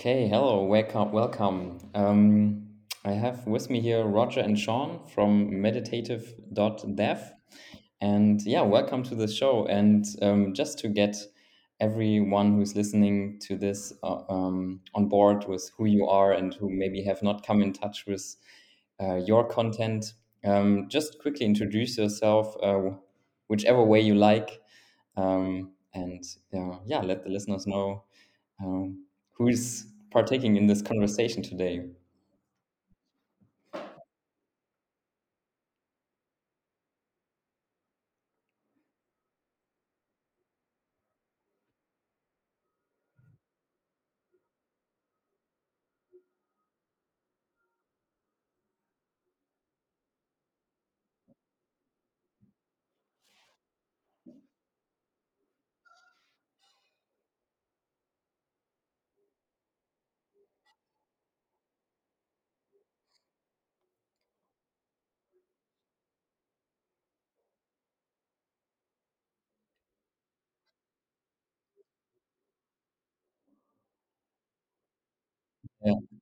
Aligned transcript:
Okay, 0.00 0.28
hello, 0.28 0.64
welcome, 0.64 1.12
welcome. 1.12 1.76
Um, 1.94 2.68
I 3.04 3.10
have 3.10 3.46
with 3.46 3.68
me 3.68 3.82
here 3.82 4.02
Roger 4.02 4.40
and 4.40 4.58
Sean 4.58 5.06
from 5.06 5.60
meditative.dev. 5.60 7.32
And 8.00 8.40
yeah, 8.46 8.62
welcome 8.62 9.02
to 9.02 9.14
the 9.14 9.28
show. 9.28 9.66
And 9.66 10.06
um, 10.22 10.54
just 10.54 10.78
to 10.78 10.88
get 10.88 11.18
everyone 11.80 12.54
who's 12.54 12.74
listening 12.74 13.40
to 13.42 13.58
this 13.58 13.92
uh, 14.02 14.22
um, 14.30 14.80
on 14.94 15.10
board 15.10 15.46
with 15.46 15.70
who 15.76 15.84
you 15.84 16.06
are 16.06 16.32
and 16.32 16.54
who 16.54 16.70
maybe 16.70 17.02
have 17.02 17.22
not 17.22 17.46
come 17.46 17.60
in 17.60 17.74
touch 17.74 18.06
with 18.06 18.36
uh, 18.98 19.16
your 19.16 19.46
content, 19.46 20.14
um, 20.46 20.86
just 20.88 21.18
quickly 21.20 21.44
introduce 21.44 21.98
yourself, 21.98 22.56
uh, 22.62 22.96
whichever 23.48 23.84
way 23.84 24.00
you 24.00 24.14
like. 24.14 24.62
Um, 25.18 25.72
and 25.92 26.24
uh, 26.56 26.78
yeah, 26.86 27.02
let 27.02 27.22
the 27.22 27.28
listeners 27.28 27.66
know 27.66 28.04
um, 29.40 29.46
who's 29.46 29.86
partaking 30.10 30.56
in 30.56 30.66
this 30.66 30.82
conversation 30.82 31.42
today. 31.42 31.82
Yeah, 75.90 76.19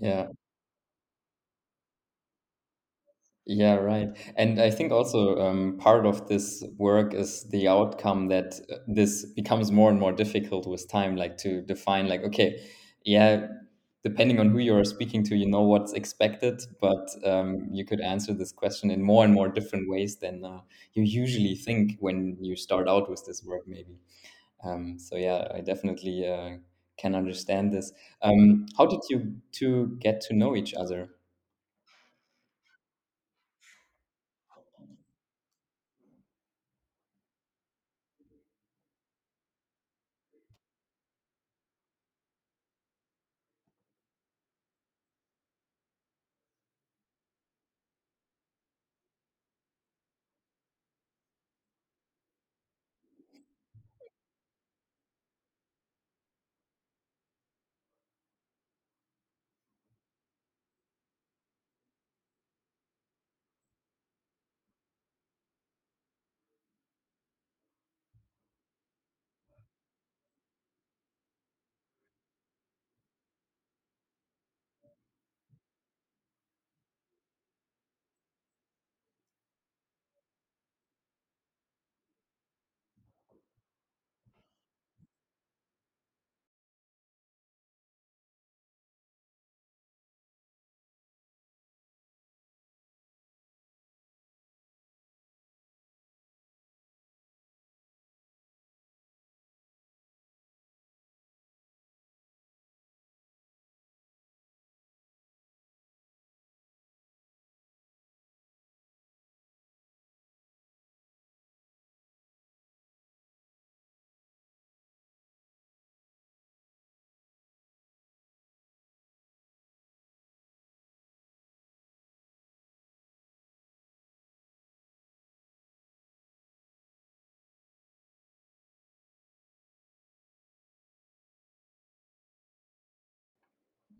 yeah, 0.00 0.28
yeah, 3.46 3.74
right. 3.74 4.08
And 4.36 4.60
I 4.60 4.70
think 4.70 4.92
also 4.92 5.36
um, 5.38 5.76
part 5.78 6.06
of 6.06 6.28
this 6.28 6.62
work 6.78 7.14
is 7.14 7.48
the 7.50 7.66
outcome 7.68 8.28
that 8.28 8.60
uh, 8.70 8.76
this 8.86 9.24
becomes 9.24 9.72
more 9.72 9.90
and 9.90 9.98
more 9.98 10.12
difficult 10.12 10.66
with 10.66 10.88
time, 10.88 11.16
like 11.16 11.36
to 11.38 11.62
define, 11.62 12.06
like, 12.08 12.22
okay, 12.24 12.60
yeah, 13.04 13.46
depending 14.04 14.38
on 14.38 14.50
who 14.50 14.58
you're 14.58 14.84
speaking 14.84 15.24
to, 15.24 15.36
you 15.36 15.46
know 15.46 15.62
what's 15.62 15.94
expected, 15.94 16.60
but 16.80 17.08
um, 17.24 17.66
you 17.72 17.84
could 17.84 18.00
answer 18.00 18.32
this 18.34 18.52
question 18.52 18.90
in 18.90 19.02
more 19.02 19.24
and 19.24 19.34
more 19.34 19.48
different 19.48 19.88
ways 19.90 20.16
than 20.16 20.44
uh, 20.44 20.60
you 20.92 21.02
usually 21.02 21.54
think 21.56 21.96
when 21.98 22.36
you 22.40 22.54
start 22.56 22.88
out 22.88 23.10
with 23.10 23.24
this 23.26 23.42
work, 23.44 23.62
maybe. 23.66 23.98
Um, 24.64 24.98
so 24.98 25.16
yeah, 25.16 25.48
I 25.54 25.60
definitely 25.60 26.28
uh, 26.28 26.58
can 27.00 27.14
understand 27.14 27.72
this. 27.72 27.92
Um, 28.22 28.66
how 28.76 28.86
did 28.86 29.00
you 29.10 29.36
two 29.52 29.96
get 30.00 30.20
to 30.22 30.34
know 30.34 30.56
each 30.56 30.74
other? 30.74 31.10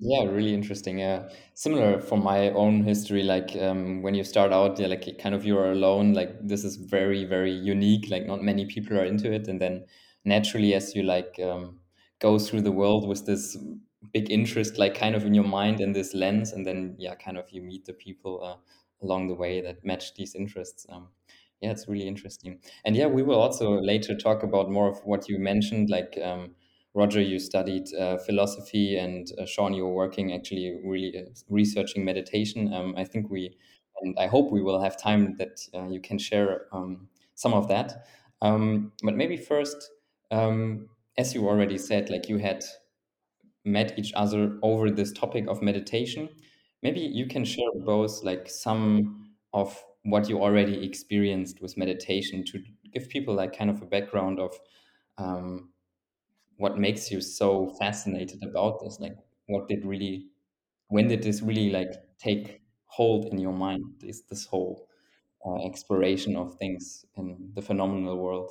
Yeah, 0.02 0.25
really 0.25 0.55
interesting. 0.55 0.99
Yeah, 0.99 1.29
similar 1.55 2.00
from 2.00 2.23
my 2.25 2.50
own 2.50 2.82
history. 2.85 3.23
Like 3.23 3.55
um, 3.56 4.00
when 4.02 4.14
you 4.14 4.25
start 4.25 4.50
out, 4.52 4.79
yeah, 4.79 4.87
like 4.87 5.19
kind 5.19 5.35
of 5.35 5.44
you're 5.44 5.73
alone. 5.73 6.14
Like 6.14 6.31
this 6.47 6.64
is 6.64 6.76
very, 6.76 7.25
very 7.26 7.52
unique. 7.52 8.08
Like 8.11 8.26
not 8.26 8.43
many 8.43 8.64
people 8.64 8.97
are 8.99 9.05
into 9.05 9.31
it, 9.31 9.47
and 9.49 9.61
then 9.61 9.85
naturally, 10.25 10.75
as 10.75 10.94
you 10.94 11.02
like 11.02 11.38
um, 11.43 11.81
go 12.19 12.38
through 12.38 12.62
the 12.62 12.73
world 12.73 13.06
with 13.08 13.26
this 13.26 13.58
big 14.14 14.31
interest, 14.31 14.79
like 14.79 14.94
kind 14.94 15.14
of 15.14 15.26
in 15.26 15.35
your 15.35 15.44
mind 15.44 15.81
and 15.81 15.94
this 15.94 16.14
lens, 16.14 16.53
and 16.53 16.67
then 16.67 16.94
yeah, 16.99 17.14
kind 17.14 17.37
of 17.37 17.50
you 17.50 17.61
meet 17.61 17.85
the 17.85 17.93
people 17.93 18.43
uh, 18.43 18.56
along 19.05 19.29
the 19.29 19.35
way 19.35 19.61
that 19.61 19.85
match 19.85 20.14
these 20.14 20.35
interests. 20.35 20.87
Um, 20.88 21.08
yeah, 21.61 21.73
it's 21.73 21.88
really 21.88 22.08
interesting. 22.08 22.61
And 22.87 22.96
yeah, 22.96 23.06
we 23.06 23.23
will 23.23 23.38
also 23.38 23.79
later 23.82 24.17
talk 24.17 24.43
about 24.43 24.70
more 24.70 24.88
of 24.88 25.00
what 25.05 25.29
you 25.29 25.38
mentioned, 25.38 25.91
like. 25.91 26.19
Um, 26.23 26.55
Roger, 26.95 27.21
you 27.21 27.39
studied 27.39 27.93
uh, 27.95 28.19
philosophy, 28.19 28.97
and 28.97 29.31
uh, 29.39 29.47
Sean, 29.47 29.75
you're 29.75 29.89
working 29.89 30.33
actually 30.35 30.81
really 30.85 31.17
uh, 31.17 31.31
researching 31.49 32.05
meditation. 32.05 32.73
Um, 32.73 32.95
I 32.97 33.05
think 33.05 33.31
we 33.31 33.57
and 34.03 34.17
I 34.19 34.27
hope 34.27 34.51
we 34.51 34.63
will 34.63 34.81
have 34.81 34.97
time 34.97 35.37
that 35.39 35.61
uh, 35.75 35.89
you 35.89 36.01
can 36.01 36.19
share 36.19 36.67
um, 36.73 37.09
some 37.35 37.53
of 37.55 37.69
that. 37.69 38.07
Um, 38.43 38.93
but 39.03 39.15
maybe 39.15 39.37
first, 39.37 39.91
um, 40.31 40.89
as 41.19 41.35
you 41.35 41.49
already 41.49 41.79
said, 41.79 42.09
like 42.11 42.29
you 42.29 42.39
had 42.39 42.65
met 43.65 43.99
each 43.99 44.13
other 44.15 44.59
over 44.63 44.91
this 44.91 45.13
topic 45.13 45.47
of 45.49 45.63
meditation. 45.63 46.29
Maybe 46.83 47.01
you 47.01 47.27
can 47.27 47.45
share 47.45 47.71
both 47.85 48.23
like 48.25 48.49
some 48.49 49.33
of 49.53 49.79
what 50.05 50.29
you 50.29 50.43
already 50.43 50.85
experienced 50.85 51.61
with 51.61 51.77
meditation 51.77 52.45
to 52.47 52.63
give 52.93 53.09
people 53.09 53.35
like 53.35 53.57
kind 53.57 53.69
of 53.69 53.83
a 53.83 53.87
background 53.87 54.41
of 54.41 54.59
um, 55.19 55.69
what 56.61 56.79
makes 56.79 57.11
you 57.12 57.21
so 57.21 57.69
fascinated 57.81 58.43
about 58.45 58.81
this. 58.83 59.01
Like, 59.01 59.17
what 59.49 59.69
did 59.69 59.85
really, 59.87 60.29
when 60.89 61.09
did 61.09 61.23
this 61.23 61.43
really 61.43 61.71
like 61.71 61.93
take 62.19 62.62
hold 62.87 63.27
in 63.27 63.39
your 63.39 63.53
mind? 63.55 63.85
Is 64.05 64.23
this 64.25 64.47
whole 64.47 64.89
uh, 65.47 65.67
exploration 65.67 66.37
of 66.37 66.57
things 66.59 67.05
in 67.17 67.53
the 67.55 67.62
phenomenal 67.62 68.19
world? 68.19 68.51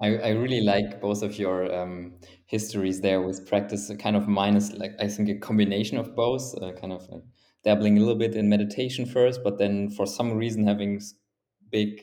I, 0.00 0.16
I 0.16 0.28
really 0.30 0.62
like 0.62 1.00
both 1.00 1.22
of 1.22 1.38
your 1.38 1.72
um, 1.74 2.14
histories 2.46 3.00
there 3.00 3.20
with 3.20 3.46
practice. 3.46 3.90
Kind 3.98 4.16
of 4.16 4.26
minus, 4.28 4.72
like 4.72 4.92
I 4.98 5.08
think 5.08 5.28
a 5.28 5.34
combination 5.34 5.98
of 5.98 6.14
both, 6.16 6.54
uh, 6.60 6.72
kind 6.72 6.92
of 6.92 7.08
like 7.10 7.22
dabbling 7.64 7.98
a 7.98 8.00
little 8.00 8.16
bit 8.16 8.34
in 8.34 8.48
meditation 8.48 9.04
first, 9.04 9.40
but 9.44 9.58
then 9.58 9.90
for 9.90 10.06
some 10.06 10.32
reason 10.32 10.66
having 10.66 11.00
big 11.70 12.00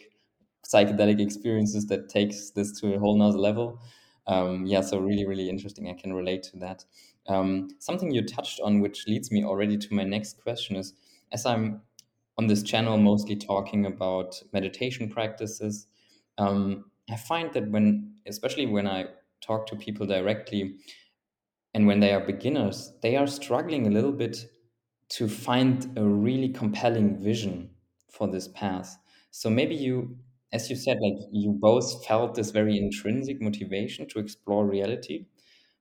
psychedelic 0.66 1.20
experiences 1.20 1.88
that 1.88 2.10
takes 2.10 2.52
this 2.52 2.80
to 2.80 2.94
a 2.94 3.00
whole 3.00 3.18
nother 3.18 3.38
level. 3.38 3.80
Um, 4.28 4.66
yeah, 4.66 4.82
so 4.82 5.00
really, 5.00 5.26
really 5.26 5.50
interesting. 5.50 5.90
I 5.90 5.94
can 5.94 6.14
relate 6.14 6.44
to 6.44 6.58
that. 6.58 6.86
Um, 7.28 7.70
something 7.80 8.12
you 8.12 8.22
touched 8.22 8.60
on, 8.60 8.82
which 8.82 9.08
leads 9.08 9.32
me 9.32 9.44
already 9.44 9.78
to 9.78 9.94
my 9.94 10.04
next 10.04 10.42
question, 10.42 10.76
is 10.76 10.94
as 11.32 11.46
I'm 11.46 11.82
on 12.38 12.48
this 12.48 12.62
channel 12.62 12.98
mostly 12.98 13.36
talking 13.36 13.86
about 13.86 14.42
meditation 14.54 15.10
practices. 15.10 15.88
Um, 16.38 16.86
I 17.10 17.16
find 17.16 17.54
that 17.54 17.70
when, 17.72 18.16
especially 18.28 18.66
when 18.66 18.88
I 18.88 19.06
talk 19.42 19.68
to 19.68 19.76
people 19.76 20.06
directly 20.06 20.76
and 21.74 21.88
when 21.88 22.00
they 22.00 22.14
are 22.14 22.26
beginners, 22.26 22.94
they 23.02 23.16
are 23.16 23.28
struggling 23.28 23.88
a 23.88 23.92
little 23.92 24.12
bit 24.12 24.46
to 25.10 25.28
find 25.28 25.98
a 25.98 26.04
really 26.04 26.50
compelling 26.50 27.18
vision 27.18 27.70
for 28.12 28.28
this 28.28 28.48
path. 28.48 28.98
So 29.32 29.50
maybe 29.50 29.76
you, 29.76 30.18
as 30.52 30.70
you 30.70 30.76
said, 30.76 30.98
like 31.02 31.28
you 31.32 31.52
both 31.52 32.06
felt 32.06 32.36
this 32.36 32.52
very 32.52 32.78
intrinsic 32.78 33.42
motivation 33.42 34.08
to 34.10 34.20
explore 34.20 34.66
reality. 34.66 35.28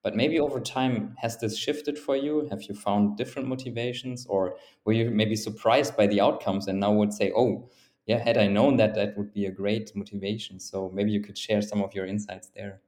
But 0.02 0.14
maybe 0.14 0.38
over 0.38 0.60
time, 0.60 1.16
has 1.18 1.38
this 1.38 1.58
shifted 1.58 1.98
for 1.98 2.16
you? 2.16 2.46
Have 2.50 2.62
you 2.62 2.76
found 2.76 3.16
different 3.16 3.48
motivations, 3.48 4.24
or 4.26 4.56
were 4.84 4.92
you 4.92 5.10
maybe 5.10 5.34
surprised 5.34 5.96
by 5.96 6.06
the 6.06 6.20
outcomes 6.20 6.68
and 6.68 6.78
now 6.78 6.92
would 6.92 7.12
say, 7.12 7.32
oh, 7.34 7.68
yeah, 8.06 8.18
had 8.18 8.38
I 8.38 8.46
known 8.46 8.76
that, 8.76 8.94
that 8.94 9.16
would 9.18 9.32
be 9.32 9.46
a 9.46 9.50
great 9.50 9.94
motivation. 9.96 10.60
So 10.60 10.90
maybe 10.94 11.10
you 11.12 11.20
could 11.20 11.36
share 11.38 11.62
some 11.62 11.82
of 11.82 11.94
your 11.94 12.06
insights 12.06 12.48
there. 12.54 12.80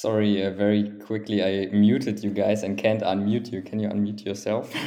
Sorry, 0.00 0.44
uh, 0.44 0.50
very 0.50 0.88
quickly 1.00 1.42
I 1.42 1.66
muted 1.72 2.22
you 2.22 2.30
guys 2.30 2.62
and 2.62 2.78
can't 2.78 3.02
unmute 3.02 3.50
you. 3.52 3.60
Can 3.62 3.80
you 3.80 3.88
unmute 3.88 4.24
yourself? 4.24 4.72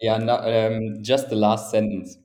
Yeah, 0.00 0.18
no, 0.18 0.36
um, 0.38 1.02
just 1.04 1.28
the 1.28 1.36
last 1.36 1.70
sentence. 1.70 2.18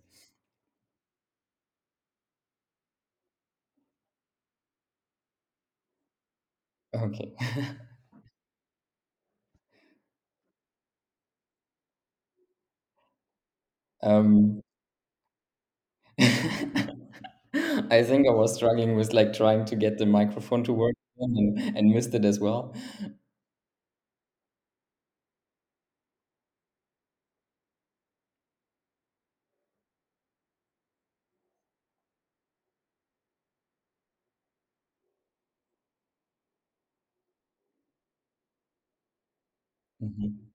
Okay. 6.95 7.33
Um, 14.03 14.61
I 17.53 18.03
think 18.03 18.27
I 18.27 18.31
was 18.31 18.55
struggling 18.55 18.95
with 18.95 19.13
like 19.13 19.33
trying 19.33 19.65
to 19.65 19.75
get 19.75 19.97
the 19.97 20.05
microphone 20.05 20.63
to 20.65 20.73
work 20.73 20.95
and, 21.19 21.59
and 21.77 21.91
missed 21.91 22.13
it 22.13 22.25
as 22.25 22.39
well. 22.39 22.73
Mhm. 39.99 40.52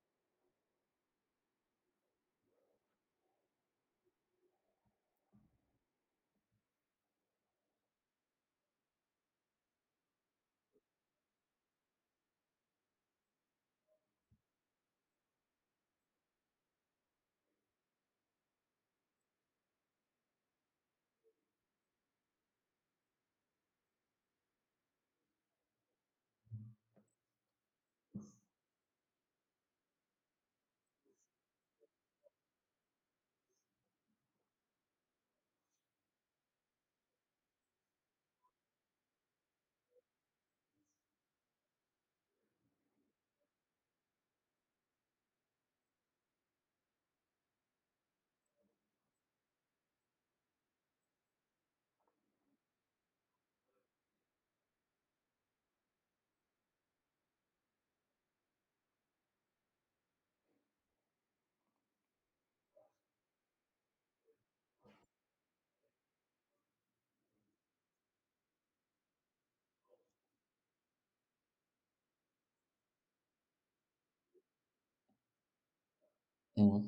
Yeah. 76.58 76.78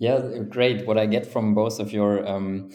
Yeah, 0.00 0.38
great. 0.48 0.86
What 0.86 0.98
I 0.98 1.06
get 1.06 1.26
from 1.26 1.54
both 1.54 1.80
of 1.80 1.92
your 1.92 2.26
um, 2.26 2.70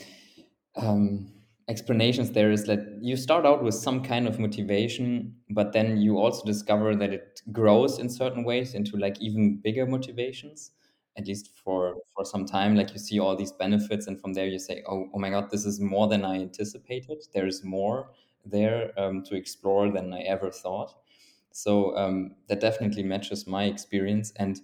um, 0.75 1.31
explanations 1.69 2.31
there 2.31 2.51
is 2.51 2.65
that 2.65 2.99
you 3.01 3.17
start 3.17 3.45
out 3.45 3.63
with 3.63 3.75
some 3.75 4.03
kind 4.03 4.27
of 4.27 4.39
motivation, 4.39 5.35
but 5.51 5.73
then 5.73 5.97
you 5.97 6.17
also 6.19 6.45
discover 6.45 6.95
that 6.95 7.13
it 7.13 7.41
grows 7.51 7.99
in 7.99 8.09
certain 8.09 8.43
ways 8.45 8.75
into 8.75 8.97
like 8.97 9.21
even 9.21 9.57
bigger 9.61 9.85
motivations, 9.87 10.71
at 11.17 11.27
least 11.27 11.51
for 11.63 11.97
for 12.15 12.25
some 12.25 12.45
time. 12.45 12.75
Like 12.75 12.93
you 12.93 12.99
see 12.99 13.19
all 13.19 13.35
these 13.35 13.53
benefits, 13.53 14.07
and 14.07 14.19
from 14.21 14.33
there 14.33 14.47
you 14.47 14.59
say, 14.59 14.83
"Oh, 14.87 15.09
oh 15.13 15.19
my 15.19 15.31
God, 15.31 15.51
this 15.51 15.65
is 15.65 15.81
more 15.81 16.07
than 16.09 16.25
I 16.25 16.35
anticipated. 16.37 17.23
There 17.33 17.47
is 17.47 17.63
more 17.63 18.11
there 18.45 18.93
um, 18.99 19.23
to 19.25 19.35
explore 19.35 19.91
than 19.91 20.13
I 20.13 20.21
ever 20.23 20.51
thought." 20.51 20.95
So 21.51 21.95
um, 21.97 22.35
that 22.49 22.61
definitely 22.61 23.03
matches 23.03 23.47
my 23.47 23.65
experience 23.65 24.33
and. 24.37 24.61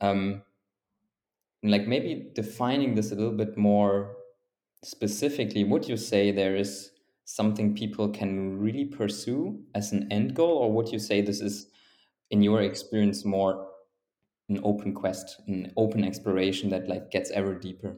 Um, 0.00 0.42
like 1.70 1.86
maybe 1.86 2.30
defining 2.34 2.94
this 2.94 3.12
a 3.12 3.14
little 3.14 3.36
bit 3.36 3.56
more 3.56 4.16
specifically, 4.84 5.64
would 5.64 5.88
you 5.88 5.96
say 5.96 6.30
there 6.30 6.56
is 6.56 6.90
something 7.24 7.74
people 7.74 8.08
can 8.08 8.58
really 8.58 8.84
pursue 8.84 9.60
as 9.74 9.92
an 9.92 10.10
end 10.12 10.34
goal, 10.34 10.58
or 10.58 10.72
would 10.72 10.92
you 10.92 10.98
say 10.98 11.20
this 11.20 11.40
is, 11.40 11.66
in 12.30 12.42
your 12.42 12.62
experience, 12.62 13.24
more 13.24 13.68
an 14.48 14.60
open 14.62 14.94
quest, 14.94 15.40
an 15.48 15.72
open 15.76 16.04
exploration 16.04 16.70
that 16.70 16.88
like 16.88 17.10
gets 17.10 17.30
ever 17.32 17.54
deeper? 17.54 17.96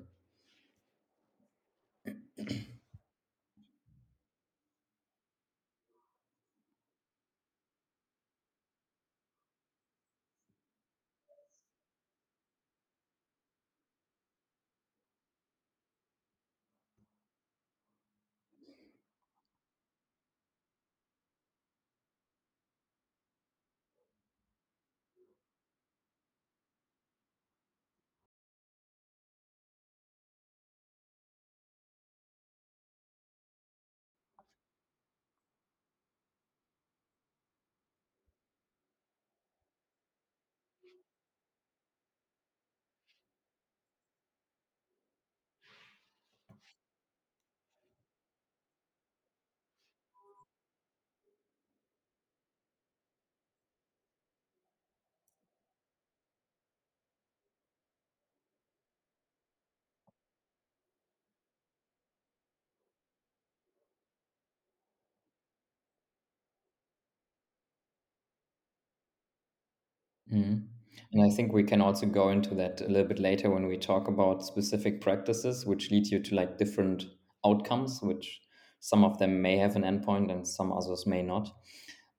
Mhm. 70.33 70.69
And 71.13 71.23
I 71.23 71.31
think 71.31 71.53
we 71.53 71.65
can 71.65 71.81
also 71.81 72.07
go 72.07 72.29
into 72.31 72.55
that 72.57 72.81
a 72.81 72.89
little 72.89 73.09
bit 73.09 73.19
later 73.19 73.51
when 73.51 73.67
we 73.67 73.79
talk 73.79 74.09
about 74.09 74.45
specific 74.45 75.01
practices 75.01 75.65
which 75.67 75.91
lead 75.91 76.07
you 76.09 76.21
to 76.21 76.35
like 76.35 76.59
different 76.59 77.07
outcomes, 77.47 78.03
which 78.03 78.41
some 78.81 79.05
of 79.05 79.19
them 79.19 79.41
may 79.41 79.57
have 79.57 79.75
an 79.77 79.83
endpoint 79.83 80.31
and 80.31 80.47
some 80.47 80.73
others 80.73 81.07
may 81.07 81.23
not. 81.23 81.51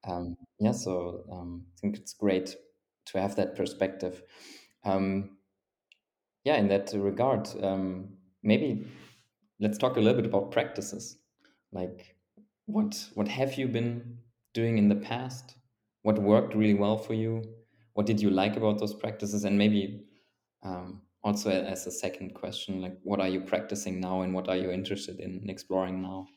Um, 0.06 0.38
yeah, 0.60 0.72
so 0.74 1.26
um, 1.32 1.68
I 1.78 1.82
think 1.82 1.98
it's 1.98 2.14
great 2.14 2.56
to 3.08 3.22
have 3.22 3.36
that 3.38 3.56
perspective. 3.56 4.24
Um, 4.86 5.38
yeah, 6.44 6.56
in 6.56 6.68
that 6.70 6.92
regard, 6.94 7.48
um, 7.64 8.18
maybe 8.44 8.88
let's 9.60 9.78
talk 9.78 9.98
a 9.98 10.00
little 10.00 10.22
bit 10.22 10.30
about 10.30 10.52
practices. 10.52 11.18
Like, 11.72 12.16
what 12.66 13.10
what 13.16 13.28
have 13.28 13.56
you 13.56 13.68
been 13.68 14.20
doing 14.54 14.78
in 14.78 14.90
the 14.90 14.96
past? 14.96 15.56
What 16.04 16.20
worked 16.20 16.56
really 16.56 16.74
well 16.76 16.98
for 16.98 17.14
you? 17.14 17.44
What 17.94 18.06
did 18.06 18.22
you 18.22 18.30
like 18.30 18.56
about 18.58 18.80
those 18.80 18.94
practices? 18.94 19.44
And 19.46 19.58
maybe 19.58 20.06
um, 20.64 21.02
also 21.24 21.50
as 21.50 21.88
a 21.88 21.92
second 21.92 22.34
question, 22.34 22.82
like, 22.82 22.98
what 23.04 23.20
are 23.20 23.28
you 23.28 23.42
practicing 23.42 24.00
now, 24.00 24.22
and 24.22 24.34
what 24.34 24.48
are 24.48 24.56
you 24.56 24.72
interested 24.72 25.20
in 25.20 25.50
exploring 25.50 26.02
now? 26.02 26.28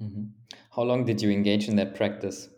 Mhm. 0.00 0.30
How 0.70 0.84
long 0.84 1.04
did 1.04 1.20
you 1.20 1.30
engage 1.30 1.68
in 1.68 1.76
that 1.76 1.94
practice? 1.94 2.48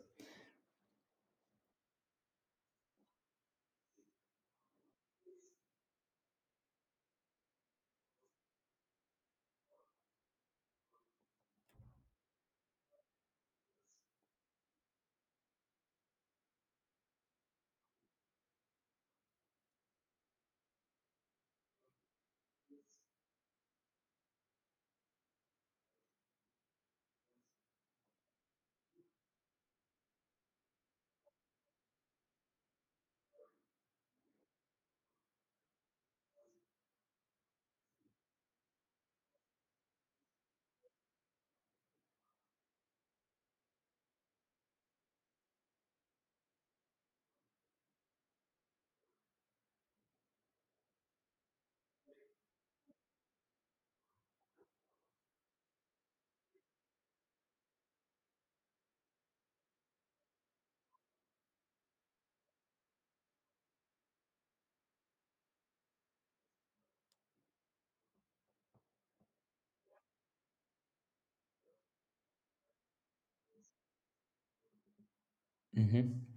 Mm-hmm. 75.79 76.28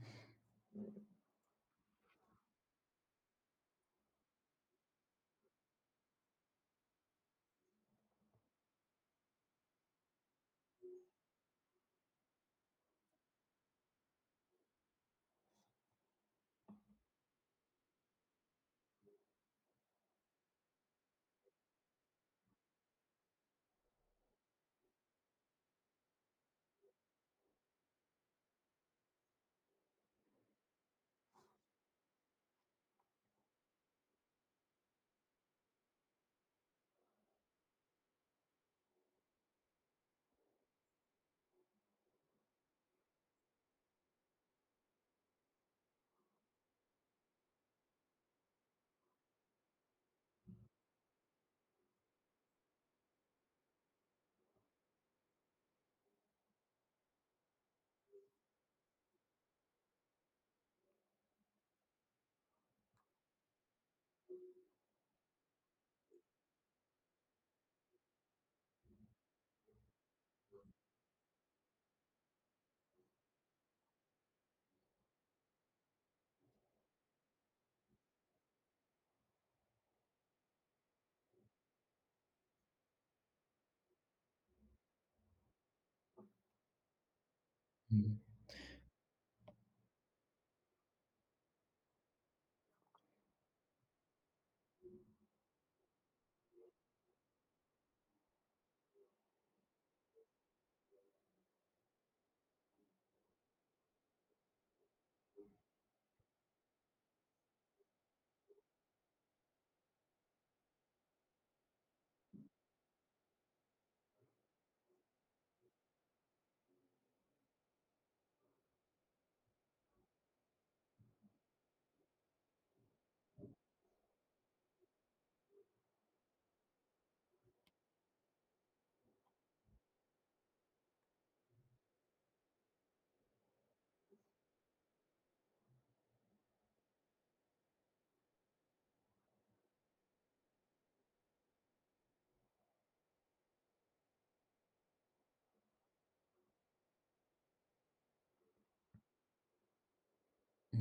Mhm. 87.91 88.30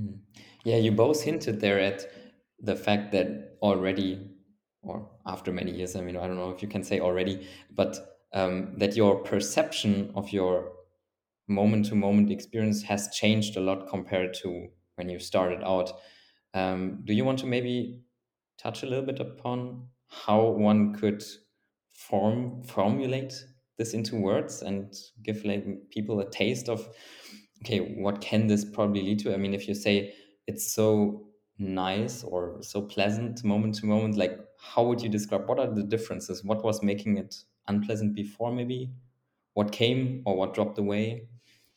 Mhm. 0.01 0.07
Mm. 0.07 0.21
Yeah, 0.65 0.77
you 0.77 0.93
both 0.93 1.23
hinted 1.23 1.61
there 1.61 1.79
at 1.81 2.07
the 2.59 2.77
fact 2.77 3.13
that 3.13 3.57
already, 3.63 4.31
or 4.83 5.11
after 5.27 5.53
many 5.53 5.73
years, 5.73 5.97
I 5.97 6.01
mean, 6.03 6.17
I 6.17 6.27
don't 6.27 6.37
know 6.37 6.51
if 6.51 6.63
you 6.63 6.69
can 6.69 6.83
say 6.85 7.01
already, 7.01 7.47
but 7.71 7.97
um, 8.33 8.79
that 8.79 8.97
your 8.97 9.23
perception 9.23 10.13
of 10.15 10.31
your 10.33 10.73
moment 11.49 11.87
to 11.87 11.95
moment 11.95 12.31
experience 12.31 12.83
has 12.85 13.09
changed 13.15 13.57
a 13.57 13.61
lot 13.61 13.89
compared 13.89 14.35
to 14.35 14.69
when 14.97 15.09
you 15.09 15.19
started 15.19 15.63
out. 15.65 15.93
Um, 16.55 17.03
do 17.05 17.15
you 17.15 17.25
want 17.25 17.41
to 17.41 17.47
maybe 17.47 18.03
touch 18.59 18.83
a 18.83 18.87
little 18.87 19.05
bit 19.07 19.21
upon 19.21 19.89
how 20.09 20.47
one 20.49 20.95
could 20.95 21.23
form 21.93 22.63
formulate 22.65 23.35
this 23.79 23.95
into 23.95 24.17
words 24.17 24.63
and 24.63 24.95
give 25.23 25.45
like 25.45 25.65
people 25.91 26.21
a 26.21 26.31
taste 26.31 26.69
of 26.69 26.89
okay 27.63 27.81
what 27.81 28.21
can 28.21 28.47
this 28.47 28.65
probably 28.65 29.03
lead 29.03 29.19
to? 29.21 29.35
I 29.35 29.37
mean 29.37 29.55
if 29.55 29.69
you 29.69 29.75
say 29.75 30.15
it's 30.47 30.73
so 30.73 31.27
nice 31.59 32.25
or 32.25 32.57
so 32.63 32.83
pleasant 32.83 33.45
moment 33.45 33.75
to 33.77 33.87
moment 33.87 34.17
like 34.17 34.39
how 34.59 34.83
would 34.85 35.01
you 35.01 35.09
describe 35.09 35.49
what 35.49 35.59
are 35.59 35.73
the 35.73 35.83
differences? 35.83 36.45
What 36.45 36.65
was 36.65 36.83
making 36.83 37.19
it 37.19 37.35
unpleasant 37.69 38.15
before 38.15 38.53
maybe? 38.53 38.91
What 39.55 39.73
came 39.73 40.23
or 40.27 40.37
what 40.37 40.55
dropped 40.55 40.79
away? 40.79 41.29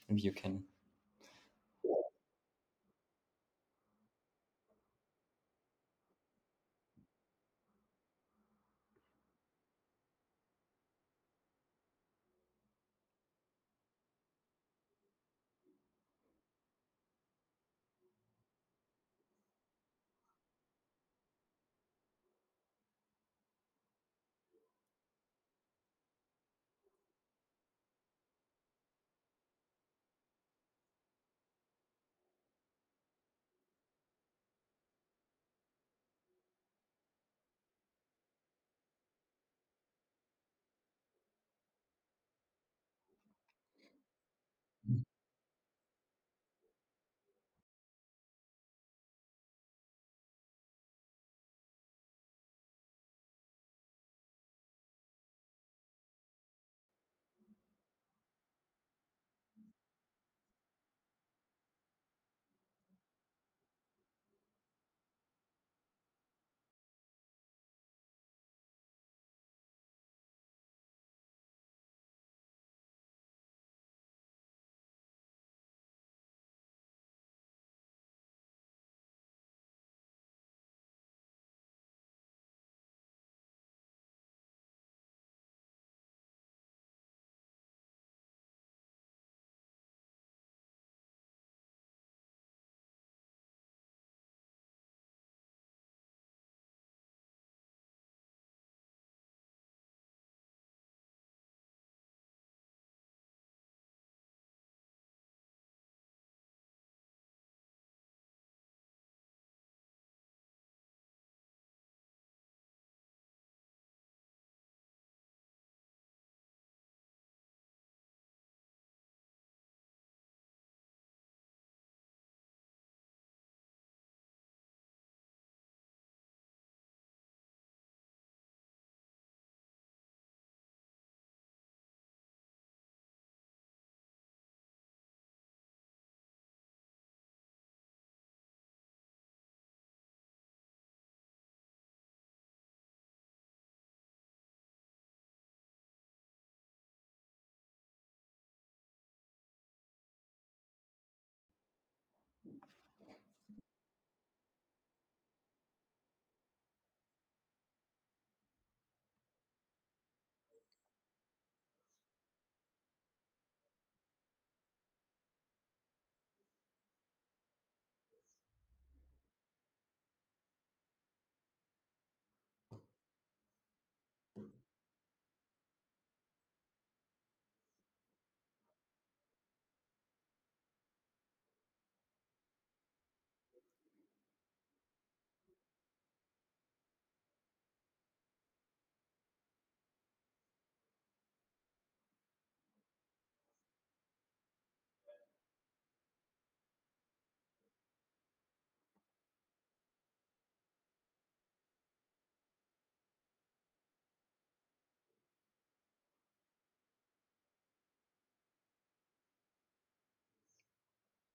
If 0.10 0.24
you 0.24 0.32
can 0.32 0.63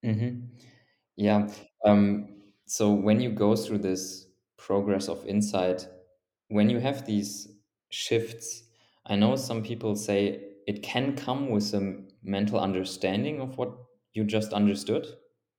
hmm 0.03 0.39
Yeah. 1.17 1.49
Um, 1.85 2.29
so 2.67 2.91
when 2.93 3.19
you 3.21 3.31
go 3.31 3.55
through 3.55 3.79
this 3.79 4.27
progress 4.57 5.09
of 5.09 5.25
insight, 5.27 5.87
when 6.49 6.69
you 6.69 6.79
have 6.79 7.05
these 7.05 7.47
shifts, 7.89 8.63
I 9.05 9.15
know 9.15 9.35
some 9.35 9.63
people 9.63 9.95
say 9.95 10.41
it 10.67 10.83
can 10.83 11.15
come 11.15 11.49
with 11.49 11.73
a 11.73 12.03
mental 12.23 12.59
understanding 12.59 13.41
of 13.41 13.57
what 13.57 13.73
you 14.13 14.23
just 14.25 14.53
understood, 14.53 15.07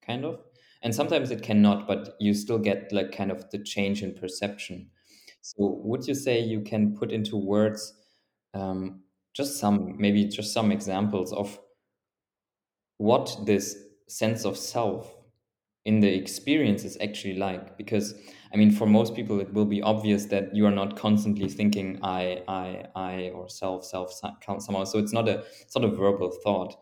kind 0.02 0.24
of. 0.24 0.40
And 0.82 0.94
sometimes 0.94 1.30
it 1.30 1.42
cannot, 1.42 1.86
but 1.88 2.16
you 2.20 2.34
still 2.34 2.58
get 2.58 2.92
like 2.92 3.12
kind 3.12 3.30
of 3.30 3.50
the 3.50 3.58
change 3.58 4.02
in 4.02 4.14
perception. 4.14 4.90
So 5.42 5.80
would 5.84 6.06
you 6.08 6.14
say 6.14 6.40
you 6.40 6.62
can 6.62 6.96
put 6.96 7.12
into 7.12 7.36
words 7.36 7.94
um, 8.54 9.02
just 9.34 9.58
some, 9.58 9.96
maybe 9.98 10.24
just 10.26 10.52
some 10.54 10.72
examples 10.72 11.32
of 11.32 11.58
what 12.98 13.36
this 13.46 13.76
sense 14.10 14.44
of 14.44 14.56
self 14.56 15.16
in 15.84 16.00
the 16.00 16.12
experience 16.14 16.84
is 16.84 16.98
actually 17.00 17.34
like 17.36 17.76
because 17.78 18.14
i 18.52 18.56
mean 18.56 18.70
for 18.70 18.86
most 18.86 19.14
people 19.14 19.40
it 19.40 19.52
will 19.54 19.64
be 19.64 19.80
obvious 19.82 20.26
that 20.26 20.54
you 20.54 20.66
are 20.66 20.70
not 20.70 20.96
constantly 20.96 21.48
thinking 21.48 21.98
i 22.02 22.42
i 22.48 22.84
i 22.94 23.30
or 23.30 23.48
self 23.48 23.84
self 23.84 24.12
count 24.42 24.62
somehow 24.62 24.84
so 24.84 24.98
it's 24.98 25.12
not 25.12 25.28
a 25.28 25.44
not 25.74 25.84
a 25.84 25.88
verbal 25.88 26.30
thought 26.44 26.76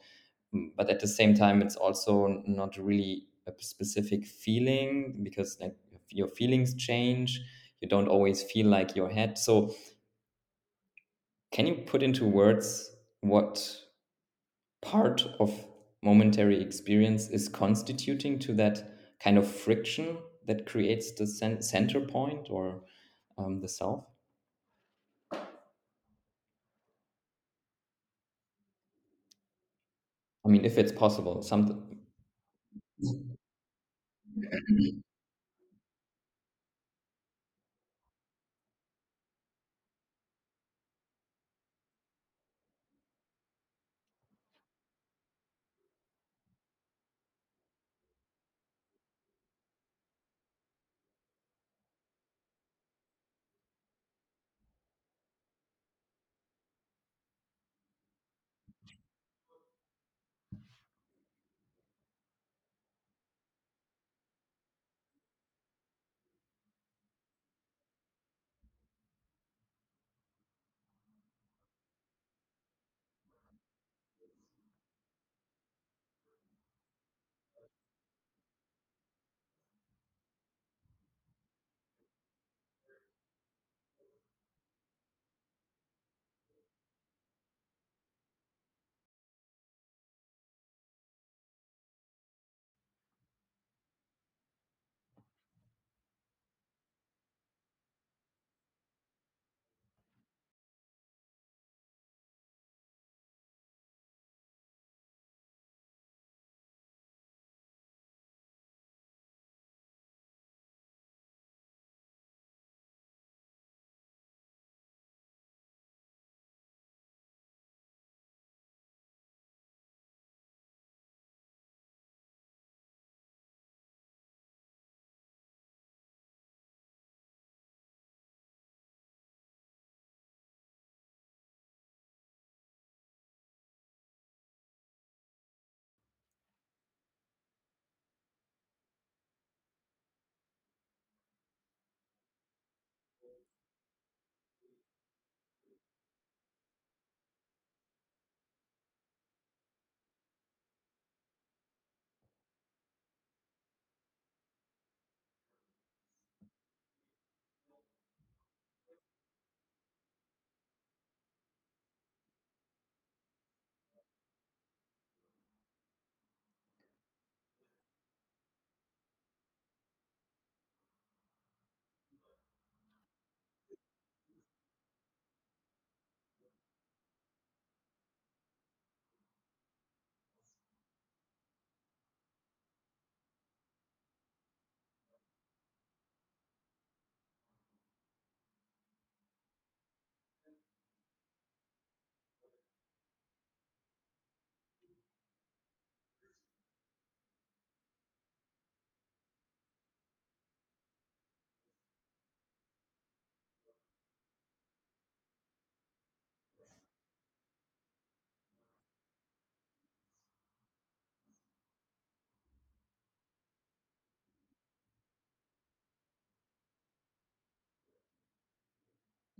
Mm, 0.55 0.71
but 0.77 0.89
at 0.89 1.01
the 1.01 1.07
same 1.07 1.35
time 1.35 1.61
it's 1.61 1.77
also 1.77 2.43
not 2.47 2.77
really 2.79 3.29
a 3.47 3.53
specific 3.59 4.25
feeling 4.27 5.21
because 5.23 5.59
like 5.61 5.77
your 6.11 6.29
feelings 6.29 6.75
change. 6.75 7.41
You 7.81 7.89
don't 7.89 8.09
always 8.09 8.43
feel 8.43 8.67
like 8.67 8.97
your 8.97 9.11
head. 9.11 9.37
So 9.37 9.75
can 11.53 11.67
you 11.67 11.75
put 11.87 12.03
into 12.03 12.25
words 12.25 12.91
what 13.21 13.83
part 14.83 15.25
of 15.41 15.67
momentary 16.03 16.61
experience 16.61 17.29
is 17.29 17.49
constituting 17.49 18.39
to 18.41 18.55
that 18.55 18.91
kind 19.21 19.39
of 19.39 19.47
friction 19.51 20.19
that 20.47 20.67
creates 20.67 21.13
the 21.13 21.27
cen- 21.27 21.63
center 21.63 22.01
point 22.01 22.49
or 22.51 22.83
um, 23.39 23.61
the 23.61 23.69
self. 23.69 24.05
I 30.45 30.49
mean, 30.49 30.65
if 30.65 30.79
it's 30.79 30.91
possible, 30.93 31.43
something. 31.43 32.01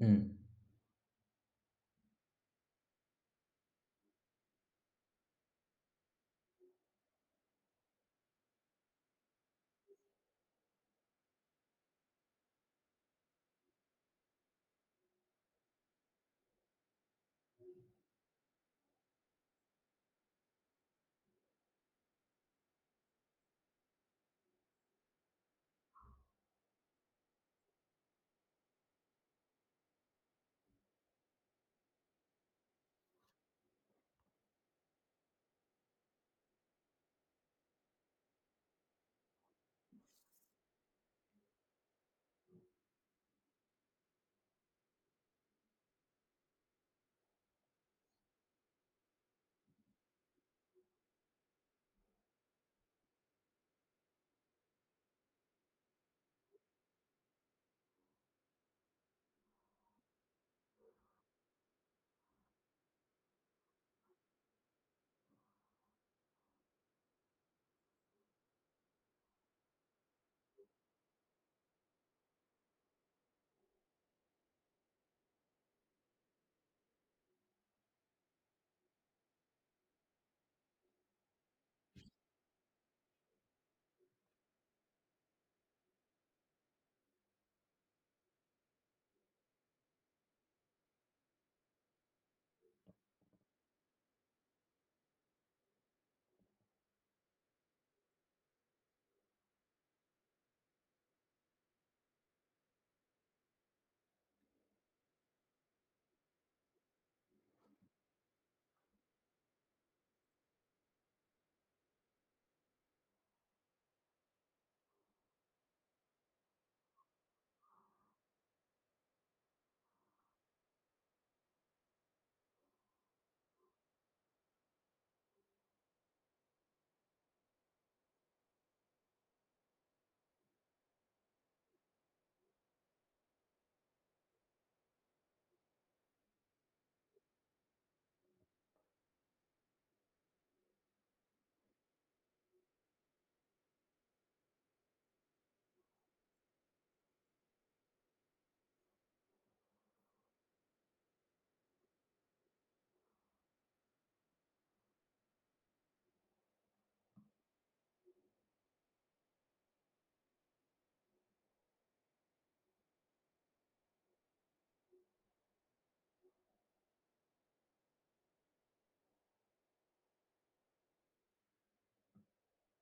Mm. 0.01 0.38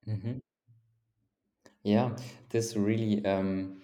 Hmm 0.06 0.38
Yeah, 1.84 2.16
this 2.50 2.76
really 2.76 3.24
um, 3.24 3.80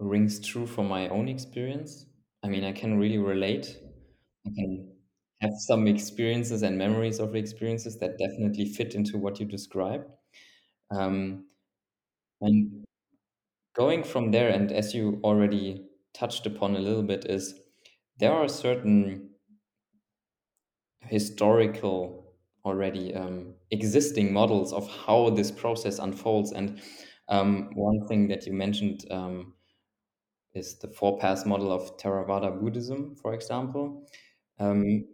rings 0.00 0.40
true 0.40 0.66
from 0.66 0.88
my 0.88 1.08
own 1.08 1.28
experience. 1.28 2.06
I 2.42 2.48
mean, 2.48 2.64
I 2.64 2.72
can 2.72 2.98
really 2.98 3.18
relate. 3.18 3.76
I 4.46 4.50
can 4.56 4.92
have 5.40 5.52
some 5.68 5.86
experiences 5.86 6.62
and 6.62 6.78
memories 6.78 7.18
of 7.20 7.36
experiences 7.36 7.98
that 8.00 8.18
definitely 8.18 8.66
fit 8.66 8.94
into 8.94 9.18
what 9.18 9.40
you 9.40 9.46
describe. 9.46 10.06
Um, 10.90 11.46
and 12.42 12.84
going 13.74 14.04
from 14.04 14.30
there, 14.32 14.50
and 14.50 14.72
as 14.72 14.94
you 14.94 15.20
already 15.24 15.86
touched 16.14 16.46
upon 16.46 16.76
a 16.76 16.80
little 16.80 17.02
bit, 17.02 17.26
is 17.26 17.54
there 18.18 18.32
are 18.32 18.48
certain 18.48 19.30
historical 21.00 22.17
already 22.68 23.14
um, 23.14 23.54
existing 23.70 24.32
models 24.32 24.72
of 24.72 24.88
how 24.88 25.30
this 25.30 25.50
process 25.50 25.98
unfolds. 25.98 26.52
And 26.52 26.80
um, 27.28 27.70
one 27.74 28.06
thing 28.06 28.28
that 28.28 28.46
you 28.46 28.52
mentioned 28.52 29.04
um, 29.10 29.54
is 30.54 30.78
the 30.78 30.88
four 30.88 31.18
path 31.18 31.46
model 31.46 31.72
of 31.72 31.96
Theravada 31.98 32.60
Buddhism, 32.60 33.16
for 33.16 33.34
example. 33.34 34.06
Um, 34.58 35.04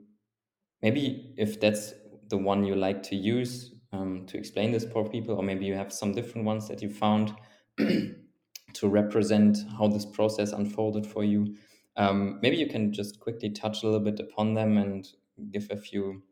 maybe 0.82 1.34
if 1.36 1.60
that's 1.60 1.94
the 2.28 2.38
one 2.38 2.64
you 2.64 2.74
like 2.74 3.02
to 3.04 3.16
use 3.16 3.74
um, 3.92 4.26
to 4.26 4.36
explain 4.36 4.72
this 4.72 4.84
for 4.84 5.08
people, 5.08 5.36
or 5.36 5.42
maybe 5.42 5.64
you 5.64 5.74
have 5.74 5.92
some 5.92 6.12
different 6.12 6.46
ones 6.46 6.68
that 6.68 6.82
you 6.82 6.90
found 6.90 7.34
to 7.78 8.88
represent 8.88 9.58
how 9.78 9.88
this 9.88 10.04
process 10.04 10.52
unfolded 10.52 11.06
for 11.06 11.24
you. 11.24 11.56
Um, 11.96 12.40
maybe 12.42 12.56
you 12.56 12.66
can 12.66 12.92
just 12.92 13.20
quickly 13.20 13.50
touch 13.50 13.82
a 13.82 13.86
little 13.86 14.00
bit 14.00 14.18
upon 14.18 14.54
them 14.54 14.78
and 14.78 15.06
give 15.52 15.68
a 15.70 15.76
few 15.76 16.22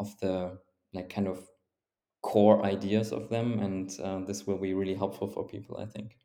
of 0.00 0.18
the 0.20 0.58
like 0.94 1.10
kind 1.10 1.28
of 1.28 1.48
core 2.22 2.64
ideas 2.64 3.12
of 3.12 3.28
them, 3.30 3.60
and 3.60 3.98
uh, 4.02 4.20
this 4.20 4.46
will 4.46 4.58
be 4.58 4.74
really 4.74 4.94
helpful 4.94 5.28
for 5.28 5.46
people, 5.46 5.78
I 5.78 5.86
think. 5.86 6.16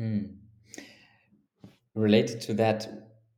Mm. 0.00 0.36
Related 1.94 2.40
to 2.42 2.54
that, 2.54 2.88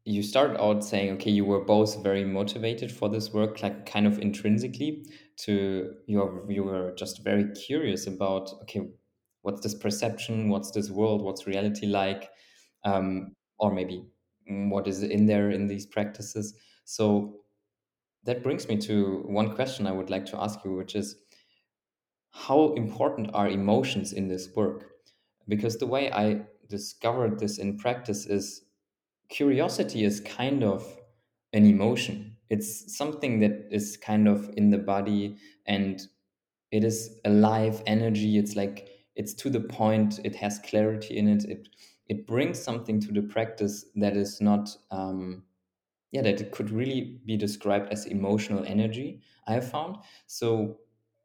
you 0.04 0.22
started 0.22 0.60
out 0.60 0.84
saying, 0.84 1.14
okay, 1.14 1.30
you 1.30 1.44
were 1.44 1.64
both 1.64 2.02
very 2.02 2.24
motivated 2.24 2.92
for 2.92 3.08
this 3.08 3.32
work, 3.32 3.62
like 3.62 3.86
kind 3.86 4.06
of 4.06 4.18
intrinsically. 4.18 5.06
To 5.38 5.94
you 6.06 6.22
are 6.22 6.50
you 6.50 6.62
were 6.62 6.92
just 6.96 7.24
very 7.24 7.50
curious 7.52 8.06
about, 8.06 8.52
okay, 8.62 8.82
what's 9.42 9.60
this 9.62 9.74
perception? 9.74 10.48
What's 10.48 10.70
this 10.70 10.90
world? 10.90 11.22
What's 11.22 11.46
reality 11.46 11.86
like? 11.86 12.30
Um, 12.84 13.34
or 13.58 13.72
maybe 13.72 14.04
mm, 14.50 14.70
what 14.70 14.86
is 14.86 15.02
in 15.02 15.26
there 15.26 15.50
in 15.50 15.66
these 15.66 15.86
practices? 15.86 16.54
So 16.84 17.42
that 18.24 18.42
brings 18.42 18.68
me 18.68 18.76
to 18.78 19.22
one 19.26 19.54
question 19.54 19.86
I 19.86 19.92
would 19.92 20.10
like 20.10 20.26
to 20.26 20.40
ask 20.40 20.60
you, 20.64 20.74
which 20.74 20.94
is 20.94 21.16
how 22.30 22.72
important 22.74 23.30
are 23.34 23.48
emotions 23.48 24.12
in 24.12 24.28
this 24.28 24.48
work? 24.54 24.90
Because 25.48 25.76
the 25.76 25.86
way 25.86 26.10
I 26.12 26.42
discovered 26.72 27.38
this 27.40 27.58
in 27.58 27.78
practice 27.78 28.26
is 28.26 28.64
curiosity 29.30 30.04
is 30.04 30.20
kind 30.20 30.64
of 30.64 31.00
an 31.52 31.66
emotion. 31.66 32.36
It's 32.50 32.96
something 32.96 33.40
that 33.40 33.68
is 33.70 33.96
kind 33.96 34.28
of 34.28 34.50
in 34.56 34.70
the 34.70 34.78
body 34.78 35.38
and 35.66 36.02
it 36.72 36.84
is 36.84 37.20
alive 37.24 37.82
energy. 37.86 38.38
It's 38.38 38.56
like 38.56 38.88
it's 39.16 39.34
to 39.34 39.50
the 39.50 39.60
point, 39.60 40.20
it 40.24 40.36
has 40.36 40.58
clarity 40.60 41.18
in 41.18 41.28
it. 41.28 41.44
It 41.44 41.68
it 42.08 42.26
brings 42.26 42.60
something 42.60 43.00
to 43.00 43.12
the 43.12 43.22
practice 43.22 43.86
that 43.96 44.16
is 44.16 44.40
not 44.40 44.76
um, 44.90 45.44
yeah, 46.12 46.22
that 46.22 46.40
it 46.40 46.52
could 46.52 46.70
really 46.70 47.20
be 47.24 47.36
described 47.36 47.90
as 47.92 48.06
emotional 48.06 48.64
energy, 48.66 49.22
I 49.46 49.54
have 49.54 49.70
found. 49.70 49.96
So 50.26 50.78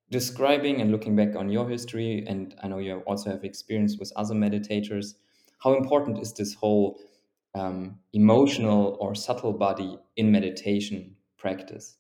describing 0.10 0.82
and 0.82 0.92
looking 0.92 1.16
back 1.16 1.36
on 1.36 1.50
your 1.50 1.70
history, 1.70 2.26
and 2.28 2.56
I 2.64 2.68
know 2.70 2.80
you 2.80 3.00
also 3.08 3.32
have 3.32 3.44
experience 3.44 3.98
with 3.98 4.14
other 4.16 4.36
meditators, 4.36 5.16
how 5.60 5.76
important 5.76 6.20
is 6.20 6.34
this 6.34 6.54
whole 6.54 7.00
um, 7.56 8.00
emotional 8.14 8.98
or 9.00 9.16
subtle 9.16 9.54
body 9.54 9.98
in 10.16 10.32
meditation 10.32 11.16
practice? 11.38 11.98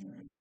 Mm-hmm. 0.00 0.35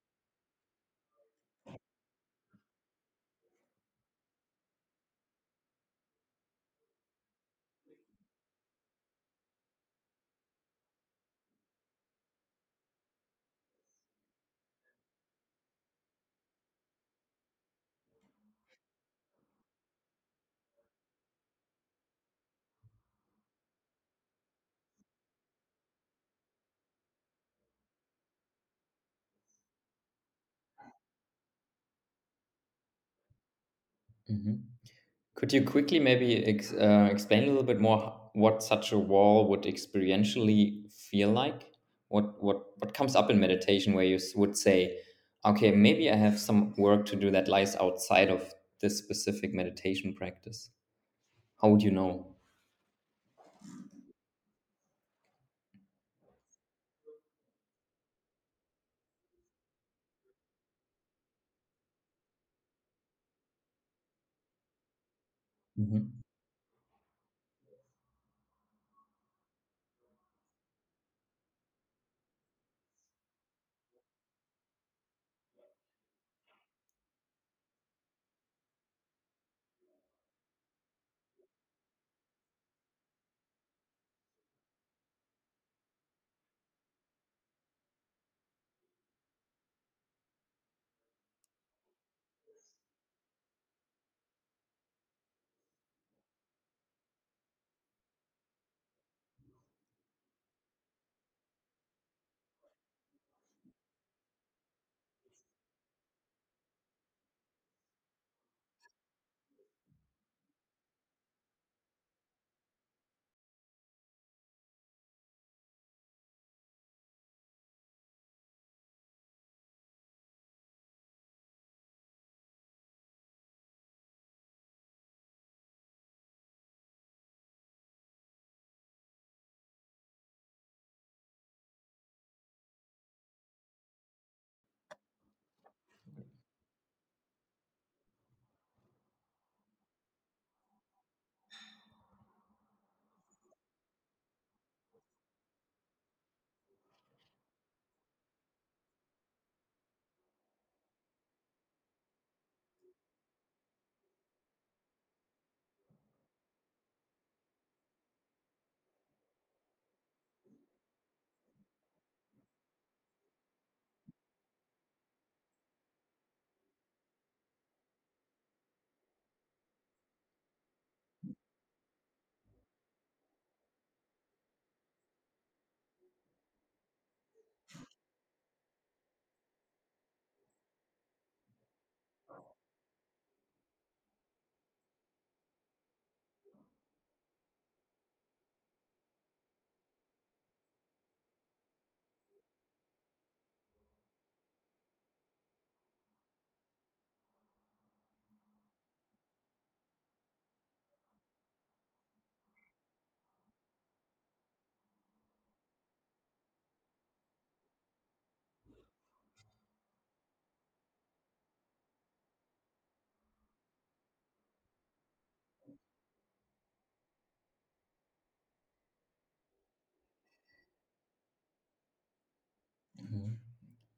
Mhm. 34.36 34.64
Could 35.36 35.54
you 35.54 35.64
quickly 35.66 36.00
maybe 36.00 36.46
ex 36.46 36.74
uh, 36.74 37.10
explain 37.12 37.44
a 37.46 37.48
little 37.48 37.64
bit 37.64 37.80
more 37.82 38.32
what 38.34 38.64
such 38.64 38.92
a 38.94 39.00
wall 39.00 39.50
would 39.50 39.64
experientially 39.64 40.92
feel 40.94 41.32
like? 41.32 41.66
What 42.10 42.44
what 42.44 42.64
what 42.80 42.94
comes 42.94 43.16
up 43.16 43.30
in 43.32 43.40
meditation 43.40 43.94
where 43.94 44.06
you 44.06 44.20
would 44.36 44.58
say, 44.58 45.00
okay, 45.46 45.72
maybe 45.72 46.12
I 46.12 46.16
have 46.16 46.40
some 46.40 46.74
work 46.78 47.06
to 47.08 47.16
do 47.18 47.32
that 47.32 47.48
lies 47.50 47.76
outside 47.78 48.30
of 48.30 48.54
this 48.82 48.98
specific 49.00 49.54
meditation 49.54 50.14
practice? 50.16 50.72
How 51.58 51.70
would 51.70 51.84
you 51.84 51.92
know? 51.92 52.35
Mhm. 65.78 66.25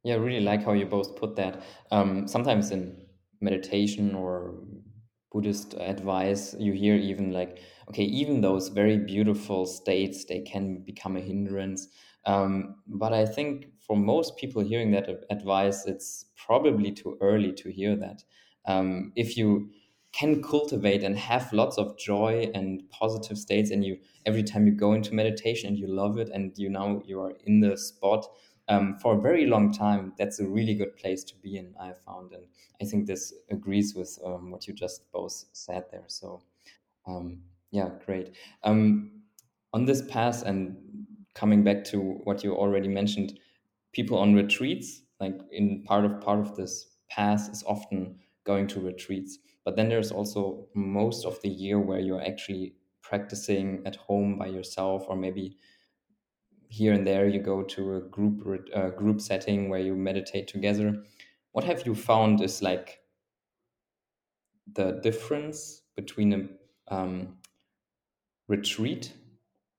Yeah, 0.04 0.14
I 0.16 0.18
really 0.18 0.40
like 0.42 0.64
how 0.64 0.74
you 0.74 0.86
both 0.86 1.16
put 1.16 1.36
that. 1.36 1.62
Um, 1.92 2.28
sometimes 2.28 2.72
in 2.72 3.06
meditation 3.42 4.16
or 4.16 4.56
Buddhist 5.32 5.74
advice, 5.80 6.56
you 6.58 6.72
hear 6.74 6.96
even 6.96 7.32
like, 7.34 7.60
okay, 7.90 8.04
even 8.04 8.42
those 8.42 8.70
very 8.70 8.98
beautiful 8.98 9.66
states, 9.66 10.26
they 10.26 10.42
can 10.42 10.84
become 10.84 11.18
a 11.18 11.22
hindrance. 11.22 11.88
Um, 12.26 12.76
but 12.88 13.14
I 13.14 13.26
think 13.26 13.68
for 13.86 13.96
most 13.98 14.38
people 14.38 14.62
hearing 14.64 14.92
that 14.92 15.10
advice, 15.30 15.86
it's 15.86 16.26
probably 16.36 16.92
too 16.92 17.18
early 17.22 17.52
to 17.54 17.70
hear 17.72 17.96
that. 17.98 18.24
Um, 18.66 19.12
if 19.16 19.38
you 19.38 19.70
can 20.14 20.42
cultivate 20.42 21.04
and 21.04 21.18
have 21.18 21.52
lots 21.54 21.78
of 21.78 21.98
joy 21.98 22.50
and 22.54 22.82
positive 22.90 23.38
states, 23.38 23.72
and 23.72 23.84
you 23.86 23.98
every 24.26 24.44
time 24.44 24.66
you 24.66 24.74
go 24.74 24.94
into 24.94 25.14
meditation 25.14 25.68
and 25.70 25.78
you 25.78 25.88
love 25.88 26.18
it, 26.18 26.30
and 26.30 26.54
you 26.58 26.70
now 26.70 27.02
you 27.06 27.20
are 27.22 27.34
in 27.46 27.60
the 27.60 27.78
spot 27.78 28.26
um, 28.68 28.98
for 29.00 29.18
a 29.18 29.22
very 29.22 29.46
long 29.46 29.72
time, 29.72 30.14
that's 30.18 30.40
a 30.40 30.48
really 30.48 30.74
good 30.74 30.96
place 30.98 31.24
to 31.26 31.36
be 31.36 31.58
in, 31.58 31.74
I 31.80 31.94
found. 32.06 32.34
And 32.34 32.46
I 32.82 32.86
think 32.86 33.06
this 33.06 33.34
agrees 33.50 33.96
with 33.96 34.18
um, 34.26 34.52
what 34.52 34.68
you 34.68 34.74
just 34.74 35.12
both 35.12 35.46
said 35.54 35.86
there. 35.92 36.06
So, 36.08 36.42
um, 37.06 37.44
yeah, 37.72 37.90
great. 38.06 38.36
Um, 38.64 39.12
on 39.74 39.86
this 39.86 40.02
path, 40.02 40.44
and 40.44 40.78
coming 41.34 41.64
back 41.64 41.84
to 41.86 42.00
what 42.00 42.44
you 42.44 42.56
already 42.56 42.88
mentioned, 42.88 43.40
people 43.94 44.18
on 44.18 44.34
retreats, 44.34 45.02
like 45.20 45.40
in 45.52 45.84
part 45.84 46.06
of 46.06 46.20
part 46.22 46.40
of 46.40 46.56
this 46.56 46.98
path, 47.10 47.50
is 47.52 47.64
often 47.68 48.20
going 48.44 48.68
to 48.68 48.80
retreats. 48.80 49.40
But 49.64 49.76
then 49.76 49.90
there's 49.90 50.12
also 50.12 50.68
most 50.74 51.26
of 51.26 51.42
the 51.42 51.50
year 51.50 51.80
where 51.80 52.00
you're 52.00 52.26
actually 52.26 52.76
practicing 53.02 53.82
at 53.86 53.96
home 53.96 54.38
by 54.38 54.48
yourself, 54.48 55.06
or 55.08 55.16
maybe 55.16 55.58
here 56.70 56.94
and 56.94 57.06
there 57.06 57.28
you 57.28 57.42
go 57.42 57.64
to 57.64 57.96
a 57.96 58.02
group 58.02 58.44
group 58.96 59.22
setting 59.22 59.70
where 59.70 59.80
you 59.80 59.96
meditate 59.96 60.48
together. 60.48 61.04
What 61.52 61.64
have 61.64 61.86
you 61.86 61.96
found 61.96 62.42
is 62.42 62.62
like 62.62 63.00
the 64.74 65.00
difference 65.02 65.82
between 65.96 66.34
a 66.90 66.94
um, 66.94 67.38
retreat 68.48 69.14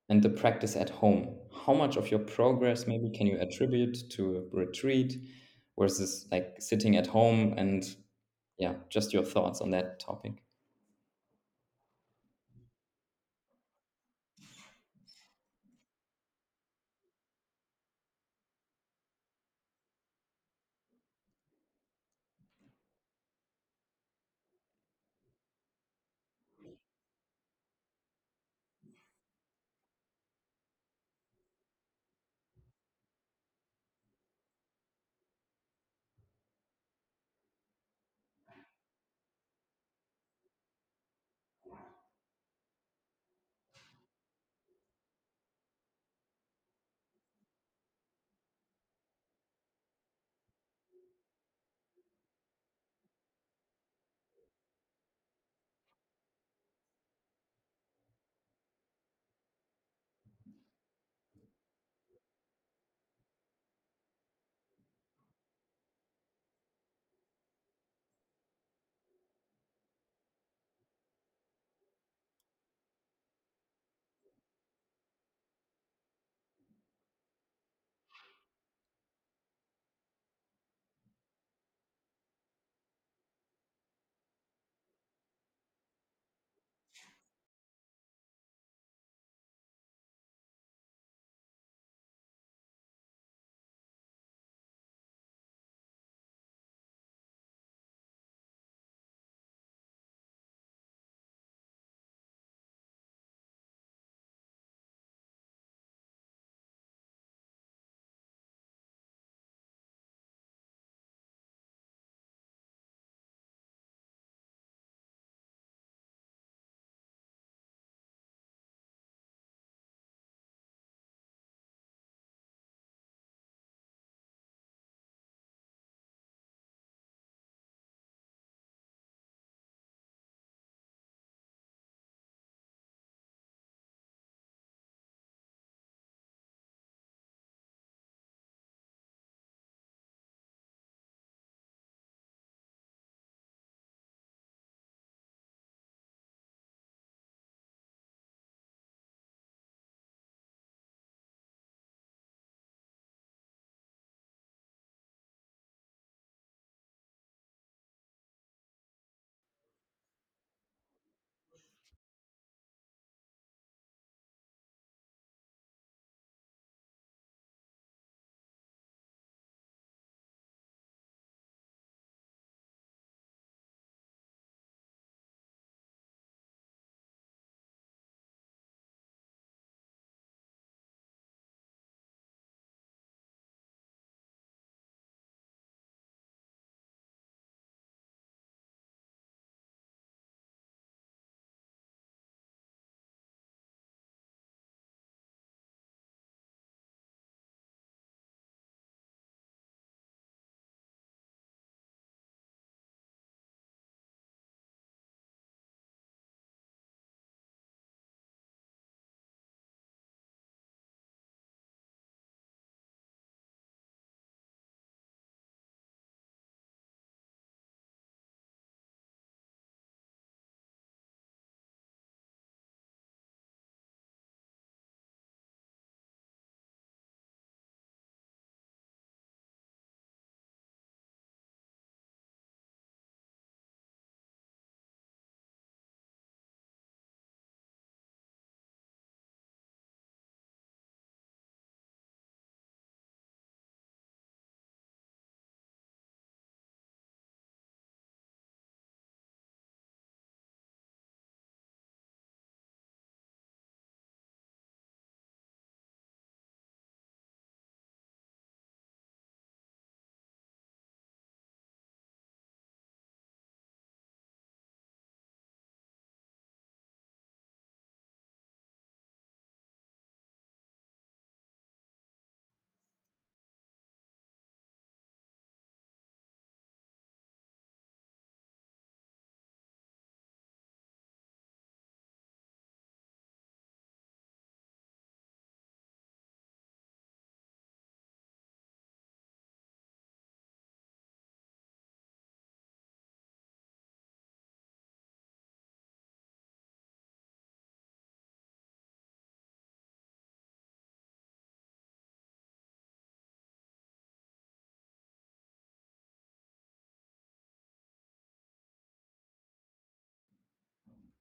and 0.09 0.23
the 0.23 0.31
practice 0.31 0.77
at 0.77 0.91
home? 0.91 1.37
How 1.67 1.75
much 1.75 1.97
of 1.97 2.11
your 2.11 2.21
progress 2.21 2.87
maybe 2.87 3.11
can 3.11 3.27
you 3.27 3.39
attribute 3.39 4.11
to 4.11 4.37
a 4.37 4.57
retreat 4.57 5.19
versus 5.79 6.27
like 6.31 6.57
sitting 6.59 6.97
at 6.97 7.07
home 7.07 7.55
and 7.57 7.97
yeah 8.59 8.75
just 8.91 9.13
your 9.13 9.25
thoughts 9.25 9.61
on 9.61 9.71
that 9.71 10.01
topic 10.01 10.43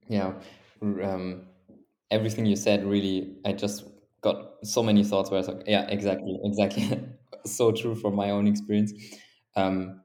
Yeah, 0.10 0.34
um, 0.82 1.47
everything 2.12 2.45
you 2.45 2.55
said 2.55 2.86
really, 2.86 3.38
I 3.45 3.53
just 3.53 3.86
got 4.22 4.53
so 4.64 4.82
many 4.84 5.03
thoughts 5.03 5.30
where 5.30 5.38
I 5.38 5.41
was 5.41 5.47
like, 5.47 5.64
yeah, 5.68 5.88
exactly, 5.89 6.39
exactly. 6.43 7.03
So 7.45 7.72
true 7.72 7.95
from 7.95 8.16
my 8.16 8.32
own 8.32 8.45
experience. 8.45 8.91
Um, 9.55 10.01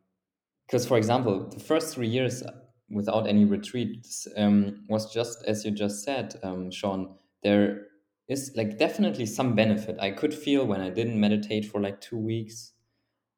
because 0.67 0.87
for 0.87 0.99
example, 0.99 1.49
the 1.49 1.61
first 1.61 1.95
three 1.95 2.09
years 2.09 2.43
without 2.91 3.29
any 3.29 3.45
retreats 3.45 4.29
um, 4.37 4.85
was 4.89 5.13
just 5.13 5.45
as 5.47 5.65
you 5.65 5.73
just 5.73 6.05
said, 6.05 6.35
um, 6.45 6.71
Sean. 6.71 7.17
There 7.43 7.87
is 8.29 8.53
like 8.57 8.79
definitely 8.79 9.27
some 9.27 9.55
benefit 9.57 9.99
I 10.01 10.13
could 10.13 10.35
feel 10.35 10.67
when 10.67 10.81
I 10.81 10.91
didn't 10.91 11.21
meditate 11.21 11.67
for 11.67 11.81
like 11.81 12.01
two 12.01 12.19
weeks. 12.19 12.73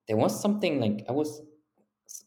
There 0.09 0.17
was 0.19 0.41
something 0.41 0.81
like 0.81 1.05
I 1.09 1.13
was 1.13 1.43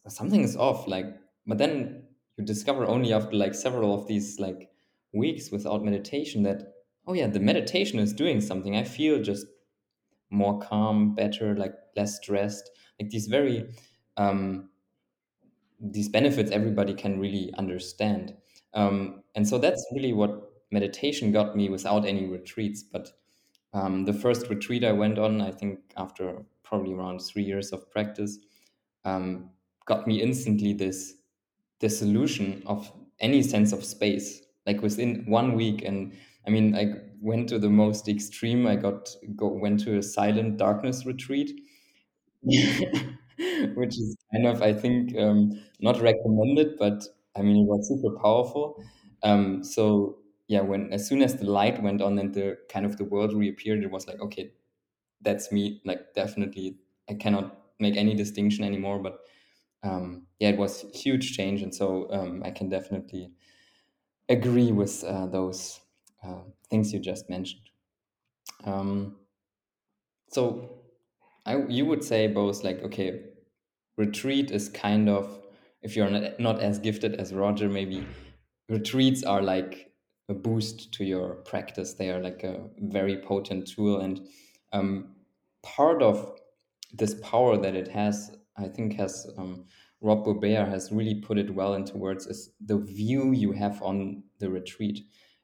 something 0.07 0.41
is 0.43 0.55
off 0.57 0.87
like 0.87 1.05
but 1.45 1.57
then 1.57 2.03
you 2.37 2.45
discover 2.45 2.85
only 2.85 3.13
after 3.13 3.35
like 3.35 3.55
several 3.55 3.93
of 3.93 4.07
these 4.07 4.39
like 4.39 4.71
weeks 5.13 5.51
without 5.51 5.83
meditation 5.83 6.43
that 6.43 6.73
oh 7.07 7.13
yeah 7.13 7.27
the 7.27 7.39
meditation 7.39 7.99
is 7.99 8.13
doing 8.13 8.41
something. 8.41 8.75
I 8.75 8.83
feel 8.83 9.21
just 9.21 9.47
more 10.29 10.59
calm 10.59 11.15
better 11.15 11.55
like 11.55 11.73
less 11.95 12.17
stressed. 12.17 12.69
Like 12.99 13.09
these 13.09 13.27
very 13.27 13.73
um 14.17 14.69
these 15.79 16.09
benefits 16.09 16.51
everybody 16.51 16.93
can 16.93 17.19
really 17.19 17.53
understand. 17.57 18.35
Um 18.73 19.23
and 19.35 19.47
so 19.47 19.57
that's 19.57 19.85
really 19.93 20.13
what 20.13 20.51
meditation 20.71 21.31
got 21.31 21.55
me 21.55 21.69
without 21.69 22.05
any 22.05 22.25
retreats. 22.25 22.83
But 22.83 23.11
um, 23.73 24.05
the 24.05 24.13
first 24.13 24.49
retreat 24.49 24.83
I 24.83 24.93
went 24.93 25.19
on, 25.19 25.41
I 25.41 25.51
think 25.51 25.79
after 25.97 26.45
probably 26.63 26.93
around 26.93 27.19
three 27.21 27.43
years 27.43 27.73
of 27.73 27.89
practice, 27.91 28.39
um, 29.05 29.51
got 29.85 30.07
me 30.07 30.21
instantly 30.21 30.73
this 30.73 31.15
dissolution 31.79 32.63
of 32.65 32.91
any 33.19 33.41
sense 33.43 33.71
of 33.73 33.83
space, 33.83 34.41
like 34.65 34.81
within 34.81 35.25
one 35.27 35.53
week. 35.53 35.83
And 35.83 36.13
I 36.45 36.49
mean, 36.49 36.75
I 36.75 36.95
went 37.21 37.49
to 37.49 37.59
the 37.59 37.69
most 37.69 38.07
extreme. 38.07 38.67
I 38.67 38.75
got 38.75 39.09
go 39.35 39.47
went 39.49 39.79
to 39.81 39.97
a 39.97 40.03
silent 40.03 40.57
darkness 40.57 41.05
retreat, 41.05 41.51
which 42.43 43.97
is 43.99 44.17
kind 44.33 44.47
of 44.47 44.61
I 44.61 44.73
think 44.73 45.15
um, 45.17 45.61
not 45.79 46.01
recommended, 46.01 46.77
but 46.77 47.03
I 47.35 47.41
mean 47.41 47.57
it 47.63 47.67
was 47.67 47.87
super 47.89 48.17
powerful. 48.19 48.83
Um, 49.23 49.63
so 49.63 50.17
yeah, 50.47 50.61
when 50.61 50.91
as 50.93 51.07
soon 51.07 51.21
as 51.21 51.35
the 51.35 51.45
light 51.49 51.81
went 51.81 52.01
on 52.01 52.17
and 52.19 52.33
the 52.33 52.57
kind 52.69 52.85
of 52.85 52.97
the 52.97 53.03
world 53.05 53.33
reappeared, 53.33 53.83
it 53.83 53.91
was 53.91 54.07
like 54.07 54.19
okay, 54.21 54.51
that's 55.21 55.51
me. 55.51 55.81
Like 55.85 56.13
definitely, 56.15 56.77
I 57.09 57.15
cannot 57.15 57.57
make 57.79 57.97
any 57.97 58.15
distinction 58.15 58.63
anymore. 58.63 58.99
But 58.99 59.19
um, 59.83 60.27
yeah, 60.39 60.49
it 60.49 60.57
was 60.57 60.85
huge 60.93 61.35
change, 61.35 61.61
and 61.61 61.73
so 61.73 62.07
um, 62.11 62.43
I 62.43 62.51
can 62.51 62.69
definitely 62.69 63.31
agree 64.29 64.71
with 64.71 65.03
uh, 65.03 65.27
those 65.27 65.79
uh, 66.23 66.41
things 66.69 66.93
you 66.93 66.99
just 66.99 67.29
mentioned. 67.29 67.69
Um, 68.65 69.17
so 70.29 70.69
I 71.45 71.65
you 71.67 71.85
would 71.85 72.03
say 72.03 72.27
both 72.27 72.63
like 72.63 72.81
okay, 72.83 73.21
retreat 73.97 74.51
is 74.51 74.69
kind 74.69 75.09
of 75.09 75.39
if 75.81 75.95
you're 75.95 76.09
not, 76.09 76.39
not 76.39 76.59
as 76.59 76.79
gifted 76.79 77.15
as 77.15 77.33
Roger, 77.33 77.69
maybe 77.69 78.05
retreats 78.69 79.23
are 79.23 79.41
like 79.41 79.93
a 80.29 80.33
boost 80.33 80.91
to 80.93 81.05
your 81.05 81.35
practice. 81.35 81.93
They 81.93 82.09
are 82.09 82.19
like 82.19 82.43
a 82.43 82.67
very 82.79 83.21
potent 83.21 83.67
tool, 83.67 84.01
and 84.01 84.27
um, 84.73 85.15
part 85.63 86.01
of 86.01 86.37
this 86.93 87.15
power 87.21 87.57
that 87.57 87.75
it 87.75 87.87
has, 87.89 88.35
I 88.57 88.67
think, 88.67 88.95
has 88.95 89.29
um, 89.37 89.65
Rob 90.01 90.25
Burbea 90.25 90.67
has 90.67 90.91
really 90.91 91.15
put 91.15 91.37
it 91.37 91.53
well 91.53 91.73
into 91.73 91.97
words. 91.97 92.27
Is 92.27 92.51
the 92.63 92.77
view 92.77 93.31
you 93.31 93.51
have 93.51 93.81
on 93.81 94.23
the 94.39 94.49
retreat? 94.49 94.99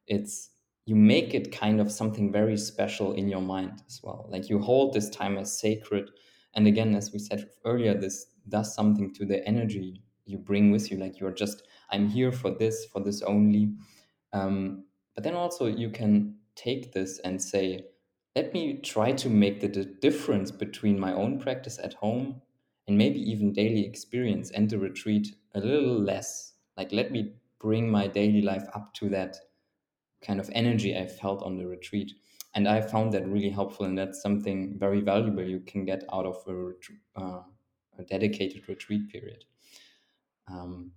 It's 0.07 0.49
you 0.85 0.95
make 0.95 1.33
it 1.33 1.51
kind 1.51 1.79
of 1.79 1.91
something 1.91 2.31
very 2.31 2.57
special 2.57 3.13
in 3.13 3.29
your 3.29 3.41
mind 3.41 3.81
as 3.87 4.01
well. 4.03 4.27
Like 4.29 4.49
you 4.49 4.59
hold 4.59 4.93
this 4.93 5.09
time 5.09 5.37
as 5.37 5.57
sacred, 5.57 6.09
and 6.55 6.67
again, 6.67 6.95
as 6.95 7.11
we 7.13 7.19
said 7.19 7.49
earlier, 7.65 7.93
this 7.93 8.27
does 8.49 8.75
something 8.75 9.13
to 9.13 9.25
the 9.25 9.45
energy 9.47 10.03
you 10.25 10.37
bring 10.37 10.71
with 10.71 10.91
you. 10.91 10.97
Like 10.97 11.19
you're 11.19 11.31
just, 11.31 11.63
I'm 11.91 12.07
here 12.07 12.31
for 12.31 12.51
this, 12.51 12.85
for 12.85 13.01
this 13.01 13.21
only. 13.21 13.73
Um, 14.31 14.85
but 15.15 15.23
then 15.23 15.35
also 15.35 15.67
you 15.67 15.89
can 15.89 16.35
take 16.55 16.91
this 16.93 17.19
and 17.19 17.41
say, 17.41 17.85
let 18.35 18.53
me 18.53 18.79
try 18.81 19.11
to 19.11 19.29
make 19.29 19.61
the 19.61 19.67
di- 19.67 19.87
difference 20.01 20.51
between 20.51 20.99
my 20.99 21.13
own 21.13 21.39
practice 21.39 21.79
at 21.81 21.93
home 21.93 22.41
and 22.87 22.97
maybe 22.97 23.19
even 23.19 23.53
daily 23.53 23.85
experience 23.85 24.51
and 24.51 24.69
the 24.69 24.77
retreat 24.77 25.35
a 25.55 25.59
little 25.59 25.99
less. 25.99 26.53
Like, 26.77 26.91
let 26.91 27.11
me 27.11 27.33
bring 27.59 27.89
my 27.89 28.07
daily 28.07 28.41
life 28.41 28.65
up 28.73 28.93
to 28.95 29.09
that 29.09 29.37
kind 30.21 30.39
of 30.39 30.49
energy 30.53 30.97
I 30.97 31.07
felt 31.07 31.43
on 31.43 31.57
the 31.57 31.67
retreat. 31.67 32.13
And 32.55 32.67
I 32.67 32.81
found 32.81 33.13
that 33.13 33.27
really 33.27 33.49
helpful, 33.49 33.85
and 33.85 33.97
that's 33.97 34.21
something 34.21 34.77
very 34.77 35.01
valuable 35.01 35.43
you 35.43 35.61
can 35.61 35.85
get 35.85 36.03
out 36.11 36.25
of 36.25 36.37
a, 36.47 37.19
uh, 37.19 37.41
a 37.97 38.03
dedicated 38.03 38.67
retreat 38.69 39.09
period. 39.09 39.45
Um, 40.47 40.91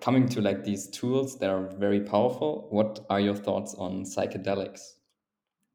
coming 0.00 0.28
to 0.28 0.40
like 0.40 0.64
these 0.64 0.88
tools 0.88 1.38
that 1.38 1.50
are 1.50 1.68
very 1.78 2.00
powerful, 2.00 2.66
what 2.70 3.04
are 3.08 3.20
your 3.20 3.34
thoughts 3.34 3.74
on 3.74 4.04
psychedelics? 4.04 4.94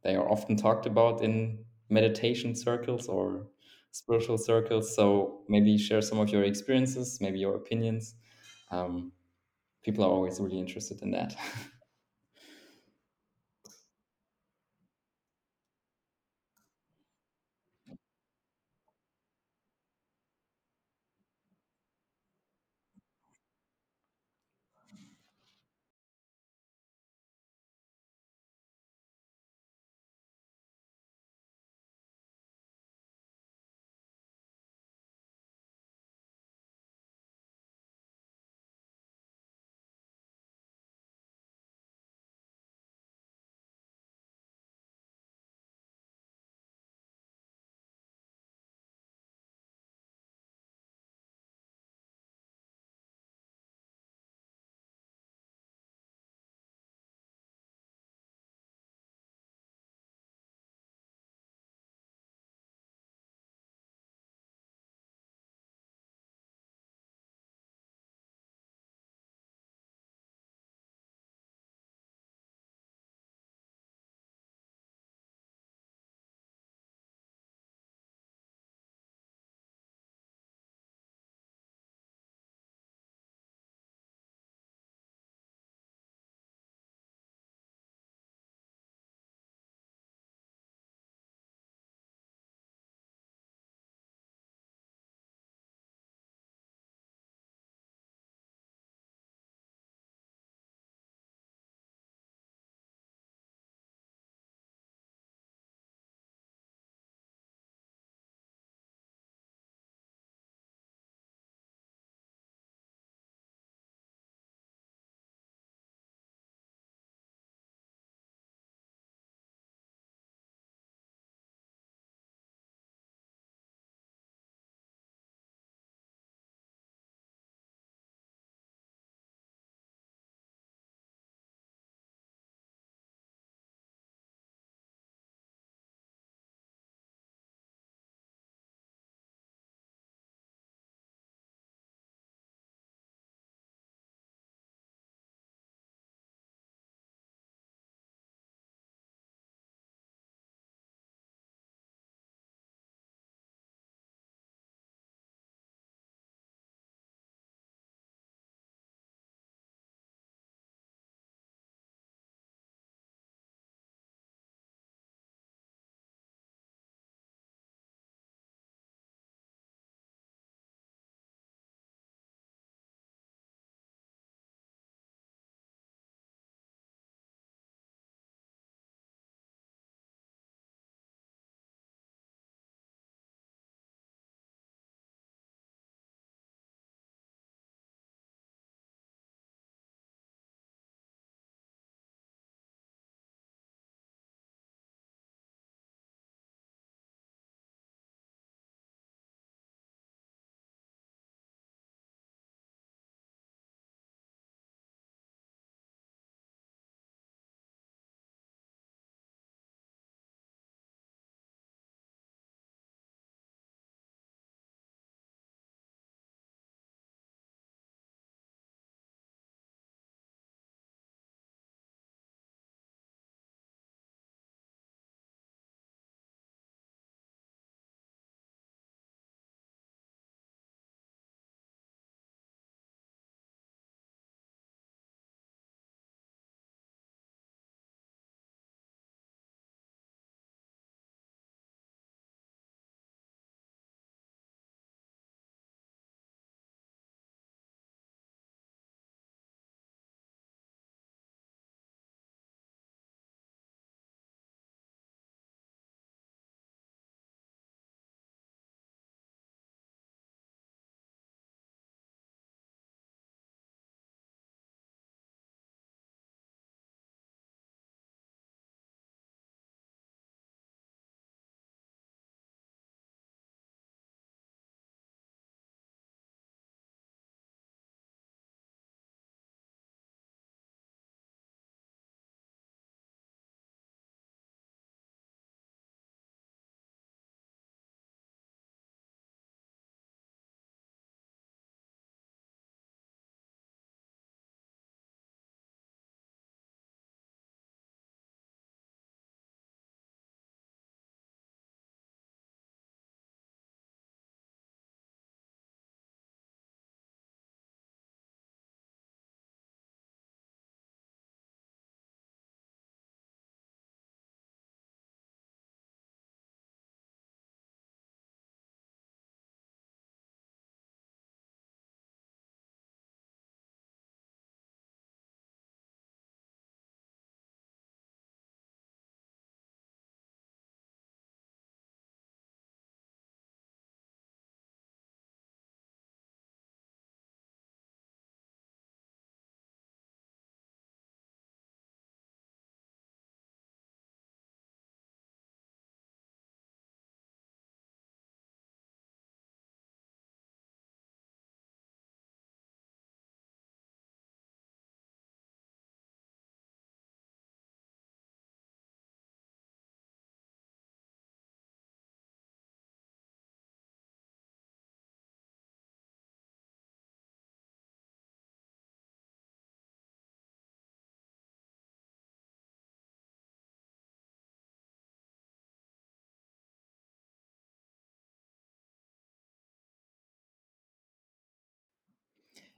They 0.04 0.16
are 0.16 0.30
often 0.30 0.56
talked 0.56 0.86
about 0.86 1.24
in 1.24 1.66
meditation 1.90 2.56
circles 2.56 3.08
or 3.08 3.48
spiritual 3.92 4.38
circles. 4.38 4.96
So 4.96 5.44
maybe 5.48 5.78
share 5.78 6.02
some 6.02 6.20
of 6.20 6.30
your 6.30 6.44
experiences, 6.44 7.20
maybe 7.22 7.40
your 7.40 7.56
opinions. 7.56 8.16
Um, 8.72 9.12
people 9.84 10.04
are 10.04 10.10
always 10.12 10.40
really 10.40 10.60
interested 10.60 11.02
in 11.02 11.12
that. 11.12 11.36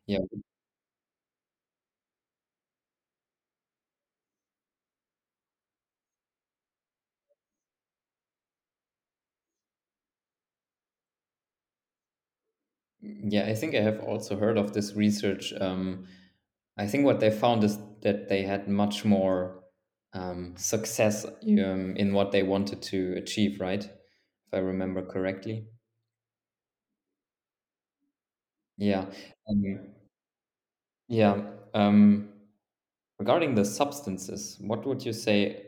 Yeah, 0.08 0.20
yeah, 13.02 13.46
I 13.46 13.54
think 13.56 13.76
I 13.76 13.82
have 13.82 14.00
also 14.02 14.38
heard 14.38 14.58
of 14.58 14.74
this 14.74 14.94
research. 14.96 15.54
Um, 15.60 16.06
I 16.78 16.88
think 16.88 17.06
what 17.06 17.20
they 17.20 17.32
found 17.32 17.64
is 17.64 17.78
that 18.02 18.30
they 18.30 18.44
had 18.44 18.68
much 18.68 19.06
more 19.06 19.64
um, 20.14 20.54
success 20.58 21.26
um, 21.26 21.96
in 21.98 22.14
what 22.14 22.32
they 22.32 22.44
wanted 22.44 22.82
to 22.84 23.16
achieve, 23.18 23.60
right? 23.60 23.84
If 23.84 24.54
I 24.54 24.58
remember 24.60 25.04
correctly. 25.06 25.68
Yeah. 28.78 29.06
Um, 29.50 29.93
yeah. 31.08 31.42
Um, 31.74 32.30
regarding 33.20 33.56
the 33.56 33.66
substances, 33.66 34.58
what 34.62 34.86
would 34.86 35.06
you 35.06 35.14
say 35.14 35.62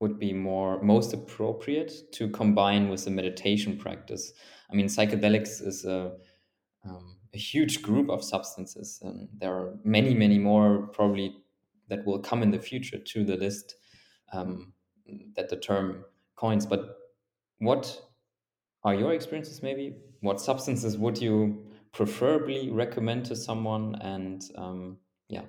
would 0.00 0.18
be 0.18 0.32
more 0.32 0.80
most 0.82 1.12
appropriate 1.12 2.12
to 2.12 2.28
combine 2.28 2.88
with 2.88 3.04
the 3.04 3.10
meditation 3.10 3.76
practice? 3.76 4.32
I 4.70 4.74
mean, 4.76 4.86
psychedelics 4.86 5.66
is 5.66 5.84
a 5.84 6.12
um, 6.84 7.18
a 7.34 7.38
huge 7.38 7.82
group 7.82 8.08
of 8.08 8.24
substances, 8.24 9.00
and 9.02 9.28
there 9.36 9.52
are 9.52 9.74
many, 9.84 10.14
many 10.14 10.38
more 10.38 10.88
probably 10.88 11.36
that 11.88 12.04
will 12.06 12.18
come 12.18 12.42
in 12.42 12.50
the 12.50 12.58
future 12.58 12.98
to 12.98 13.24
the 13.24 13.36
list 13.36 13.74
um, 14.32 14.72
that 15.36 15.48
the 15.48 15.56
term 15.56 16.04
coins. 16.36 16.66
But 16.66 16.96
what 17.58 18.00
are 18.84 18.94
your 18.94 19.12
experiences? 19.12 19.62
Maybe 19.62 19.96
what 20.20 20.40
substances 20.40 20.96
would 20.96 21.18
you 21.18 21.67
preferably 21.92 22.70
recommend 22.70 23.26
to 23.26 23.36
someone? 23.36 23.96
And 23.96 24.42
um, 24.56 24.98
yeah, 25.28 25.44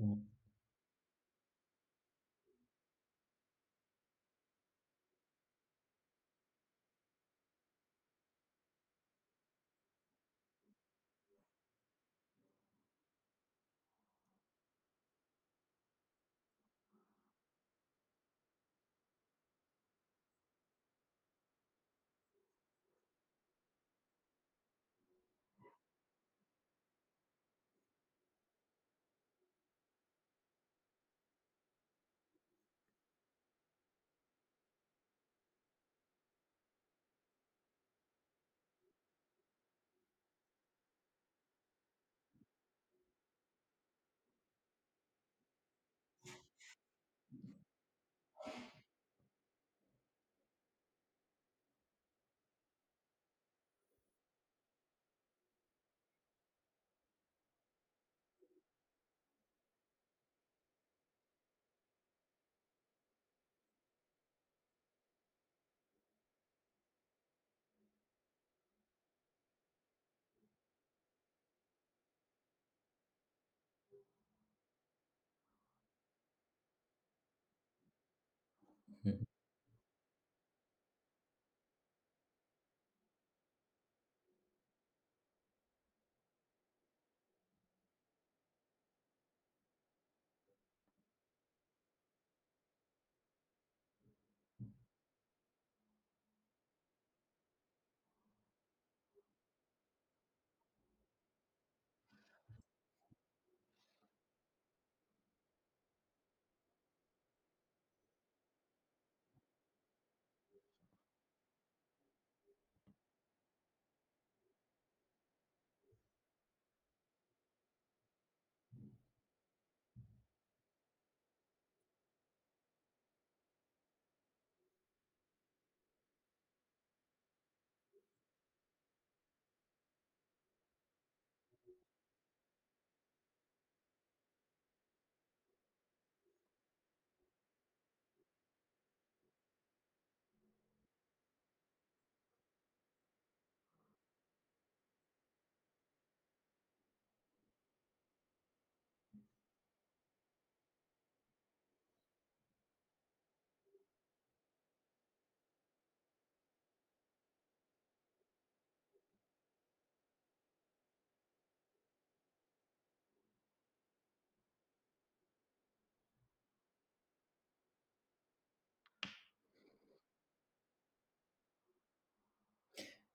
Mm. 0.00 0.39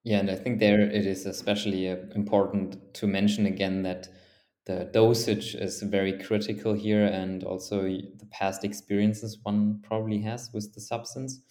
Yeah, 0.05 0.19
and 0.19 0.29
I 0.29 0.35
think 0.35 0.59
there 0.59 0.79
it 0.81 1.05
is 1.05 1.25
especially 1.25 1.89
uh, 1.89 1.97
important 2.15 2.93
to 2.93 3.07
mention 3.07 3.47
again 3.47 3.81
that 3.83 4.07
the 4.65 4.85
dosage 4.93 5.55
is 5.55 5.81
very 5.81 6.13
critical 6.23 6.73
here, 6.73 7.05
and 7.05 7.43
also 7.43 7.81
the 7.83 8.27
past 8.31 8.63
experiences 8.63 9.39
one 9.43 9.81
probably 9.83 10.21
has 10.21 10.51
with 10.53 10.73
the 10.73 10.79
substance. 10.81 11.41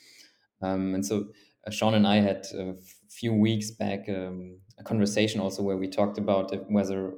Um, 0.62 0.94
and 0.94 1.04
so 1.04 1.26
uh, 1.66 1.70
Sean 1.70 1.94
and 1.94 2.06
I 2.06 2.16
had 2.20 2.46
a 2.54 2.74
few 3.10 3.34
weeks 3.34 3.72
back 3.72 4.08
um, 4.08 4.60
a 4.78 4.84
conversation 4.84 5.40
also 5.40 5.62
where 5.62 5.76
we 5.76 5.88
talked 5.88 6.18
about 6.18 6.52
whether 6.70 7.08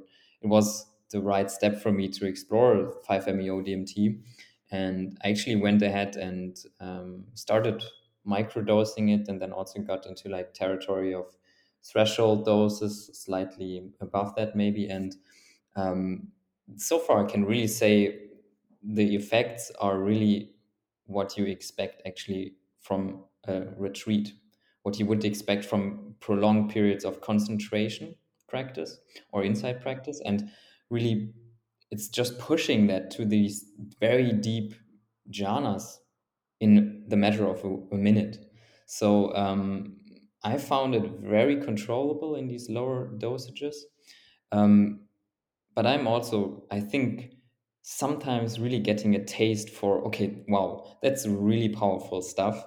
it 0.41 0.47
was 0.47 0.87
the 1.11 1.21
right 1.21 1.51
step 1.51 1.81
for 1.81 1.91
me 1.91 2.09
to 2.09 2.25
explore 2.25 2.95
5-MeO 3.07 3.61
DMT. 3.61 4.21
And 4.71 5.17
I 5.23 5.29
actually 5.29 5.55
went 5.57 5.83
ahead 5.83 6.17
and 6.17 6.57
um, 6.81 7.25
started 7.35 7.83
microdosing 8.27 9.19
it, 9.19 9.27
and 9.27 9.41
then 9.41 9.51
also 9.51 9.79
got 9.81 10.05
into 10.05 10.29
like 10.29 10.53
territory 10.53 11.13
of 11.13 11.35
threshold 11.83 12.45
doses, 12.45 13.09
slightly 13.13 13.91
above 14.01 14.35
that 14.35 14.55
maybe. 14.55 14.87
And 14.87 15.15
um, 15.75 16.29
so 16.75 16.99
far, 16.99 17.25
I 17.25 17.29
can 17.29 17.45
really 17.45 17.67
say 17.67 18.27
the 18.83 19.15
effects 19.15 19.71
are 19.79 19.99
really 19.99 20.51
what 21.05 21.37
you 21.37 21.45
expect 21.45 22.01
actually 22.05 22.55
from 22.81 23.23
a 23.47 23.61
retreat, 23.77 24.33
what 24.83 24.99
you 24.99 25.05
would 25.05 25.23
expect 25.23 25.65
from 25.65 26.15
prolonged 26.19 26.69
periods 26.69 27.05
of 27.05 27.21
concentration 27.21 28.15
practice 28.47 28.99
or 29.31 29.43
insight 29.43 29.81
practice. 29.81 30.21
And 30.25 30.49
really, 30.89 31.33
it's 31.91 32.09
just 32.09 32.37
pushing 32.39 32.87
that 32.87 33.11
to 33.11 33.25
these 33.25 33.71
very 33.99 34.31
deep 34.33 34.73
jhanas 35.31 35.97
in 36.59 37.03
the 37.07 37.17
matter 37.17 37.45
of 37.45 37.63
a, 37.63 37.95
a 37.95 37.97
minute. 37.97 38.39
So 38.85 39.35
um, 39.35 39.97
I 40.43 40.57
found 40.57 40.95
it 40.95 41.03
very 41.21 41.61
controllable 41.61 42.35
in 42.35 42.47
these 42.47 42.69
lower 42.69 43.11
dosages. 43.17 43.75
Um, 44.51 45.01
but 45.75 45.85
I'm 45.85 46.07
also, 46.07 46.63
I 46.71 46.79
think, 46.79 47.33
sometimes 47.83 48.59
really 48.59 48.79
getting 48.79 49.15
a 49.15 49.23
taste 49.23 49.69
for, 49.69 50.03
okay, 50.07 50.43
wow, 50.47 50.97
that's 51.01 51.25
really 51.25 51.69
powerful 51.69 52.21
stuff. 52.21 52.65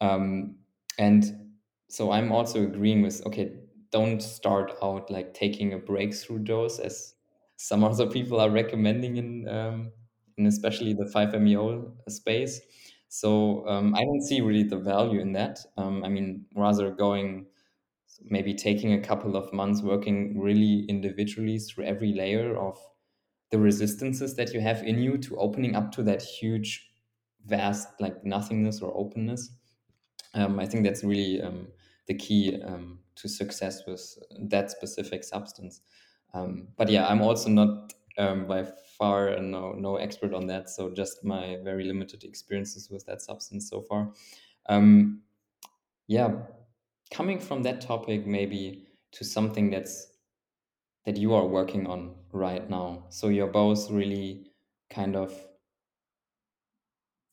Um, 0.00 0.56
and 0.98 1.52
so 1.88 2.10
I'm 2.10 2.32
also 2.32 2.62
agreeing 2.64 3.02
with, 3.02 3.24
okay, 3.26 3.56
don't 3.92 4.20
start 4.22 4.72
out 4.82 5.10
like 5.10 5.32
taking 5.32 5.72
a 5.72 5.78
breakthrough 5.78 6.40
dose 6.40 6.78
as 6.78 7.14
some 7.56 7.82
other 7.90 8.06
people 8.06 8.40
are 8.40 8.50
recommending 8.50 9.16
in, 9.16 9.48
um, 9.48 9.92
in 10.36 10.46
especially 10.46 10.92
the 10.92 11.06
5-MeO 11.06 11.94
space. 12.08 12.60
So 13.08 13.66
um, 13.68 13.94
I 13.94 14.04
don't 14.04 14.22
see 14.22 14.40
really 14.40 14.64
the 14.64 14.78
value 14.78 15.20
in 15.20 15.32
that. 15.32 15.60
Um, 15.76 16.04
I 16.04 16.08
mean, 16.08 16.46
rather 16.54 16.90
going 16.90 17.46
maybe 18.22 18.54
taking 18.54 18.92
a 18.92 19.00
couple 19.00 19.36
of 19.36 19.52
months 19.52 19.82
working 19.82 20.38
really 20.38 20.84
individually 20.88 21.58
through 21.58 21.84
every 21.84 22.12
layer 22.12 22.56
of 22.56 22.78
the 23.50 23.58
resistances 23.58 24.36
that 24.36 24.52
you 24.52 24.60
have 24.60 24.82
in 24.82 24.98
you 24.98 25.18
to 25.18 25.36
opening 25.38 25.76
up 25.76 25.92
to 25.92 26.02
that 26.02 26.22
huge 26.22 26.90
vast 27.46 27.88
like 28.00 28.24
nothingness 28.24 28.82
or 28.82 28.96
openness 28.96 29.50
um, 30.34 30.58
i 30.58 30.66
think 30.66 30.84
that's 30.84 31.04
really 31.04 31.40
um, 31.40 31.68
the 32.06 32.14
key 32.14 32.60
um, 32.62 33.00
to 33.14 33.28
success 33.28 33.86
with 33.86 34.18
that 34.38 34.70
specific 34.70 35.24
substance 35.24 35.80
um, 36.34 36.68
but 36.76 36.88
yeah 36.90 37.06
i'm 37.08 37.22
also 37.22 37.48
not 37.48 37.92
um, 38.18 38.46
by 38.46 38.66
far 38.98 39.38
no 39.40 39.72
no 39.72 39.96
expert 39.96 40.34
on 40.34 40.46
that. 40.48 40.68
So 40.70 40.90
just 40.90 41.24
my 41.24 41.58
very 41.62 41.84
limited 41.84 42.24
experiences 42.24 42.90
with 42.90 43.06
that 43.06 43.22
substance 43.22 43.70
so 43.70 43.82
far. 43.82 44.12
Um, 44.68 45.22
yeah 46.08 46.30
coming 47.10 47.38
from 47.38 47.62
that 47.62 47.80
topic 47.80 48.26
maybe 48.26 48.86
to 49.12 49.24
something 49.24 49.70
that's 49.70 50.08
that 51.06 51.16
you 51.16 51.32
are 51.34 51.46
working 51.46 51.86
on 51.86 52.14
right 52.32 52.68
now. 52.68 53.04
So 53.08 53.28
you're 53.28 53.46
both 53.46 53.90
really 53.90 54.50
kind 54.90 55.16
of 55.16 55.32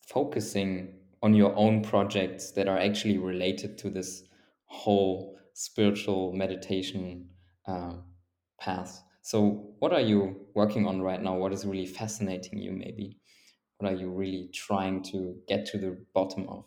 focusing 0.08 0.94
on 1.22 1.34
your 1.34 1.54
own 1.58 1.82
projects 1.82 2.52
that 2.52 2.70
are 2.70 2.78
actually 2.78 3.18
related 3.18 3.78
to 3.80 3.90
this 3.90 4.24
whole 4.66 5.38
spiritual 5.54 6.32
meditation 6.32 7.30
uh, 7.68 7.96
path 8.60 9.04
so 9.26 9.76
what 9.80 9.94
are 9.94 10.02
you 10.02 10.48
working 10.56 10.88
on 10.88 11.02
right 11.02 11.22
now? 11.22 11.36
What 11.38 11.54
is 11.54 11.66
really 11.66 11.86
fascinating 11.88 12.60
you 12.60 12.72
maybe? 12.72 13.20
What 13.78 13.92
are 13.94 13.96
you 13.96 14.12
really 14.12 14.50
trying 14.54 15.04
to 15.06 15.42
get 15.48 15.66
to 15.68 15.80
the 15.80 16.06
bottom 16.14 16.50
of 16.50 16.66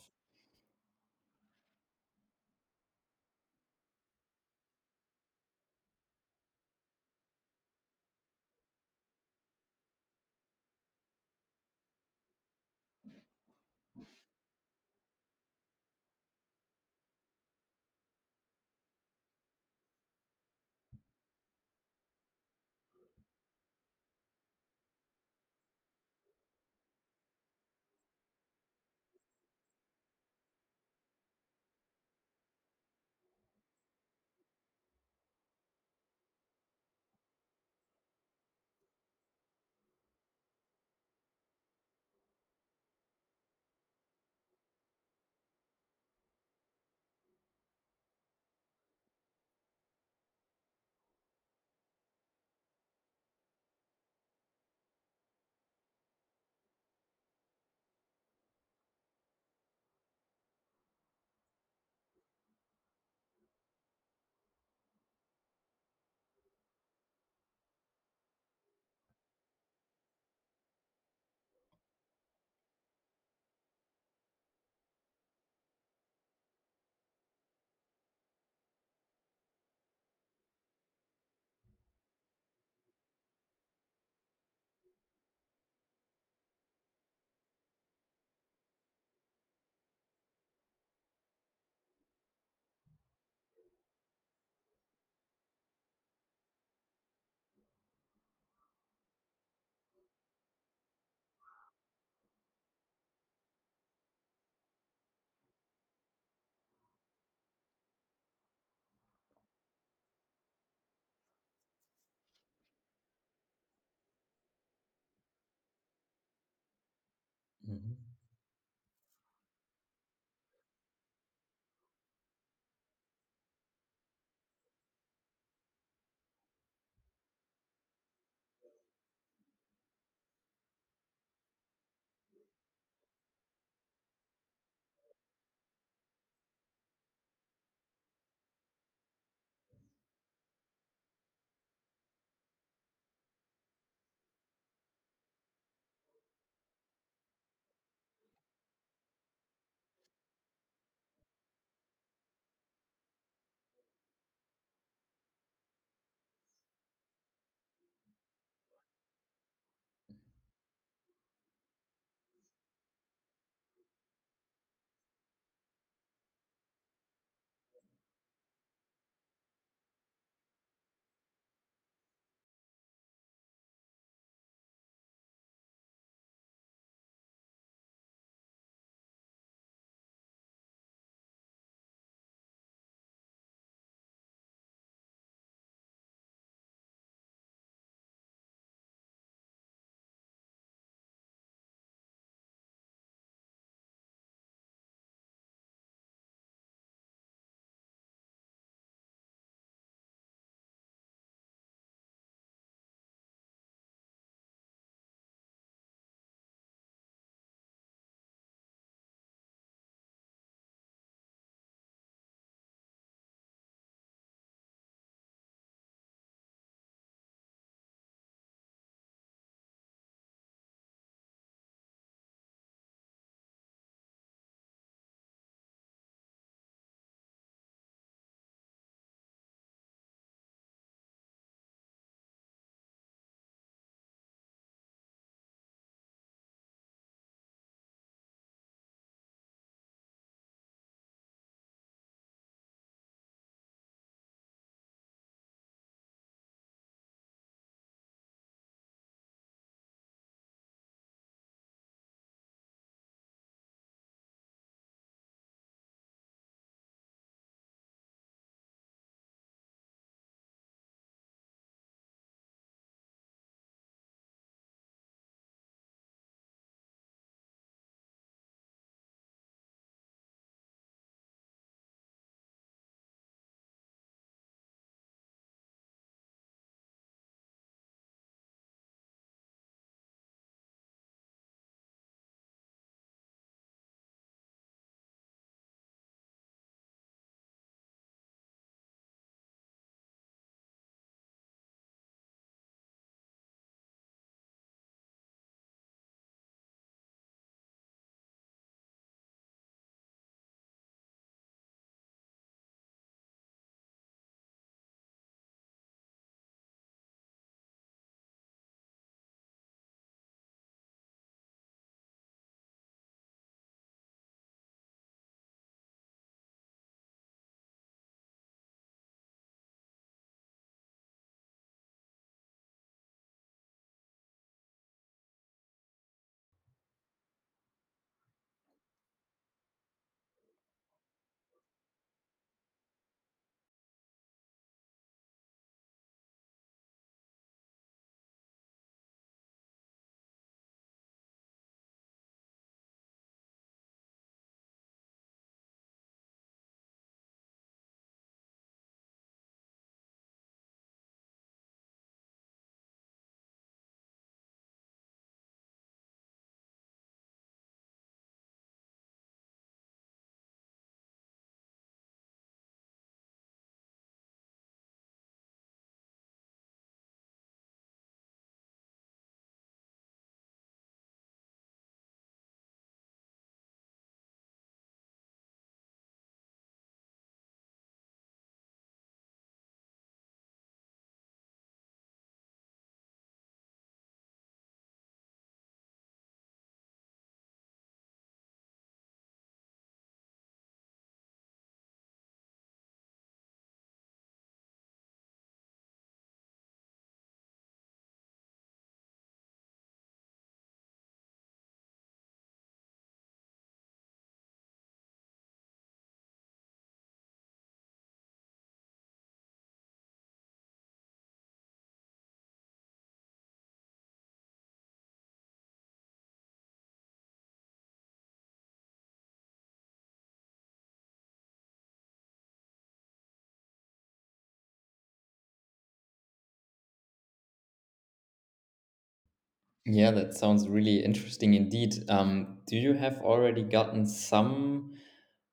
Yeah, 429.87 430.11
that 430.13 430.35
sounds 430.35 430.69
really 430.69 431.03
interesting 431.05 431.55
indeed. 431.55 432.09
Um, 432.11 432.59
do 432.67 432.77
you 432.77 432.93
have 432.95 433.19
already 433.21 433.63
gotten 433.63 434.07
some 434.07 434.95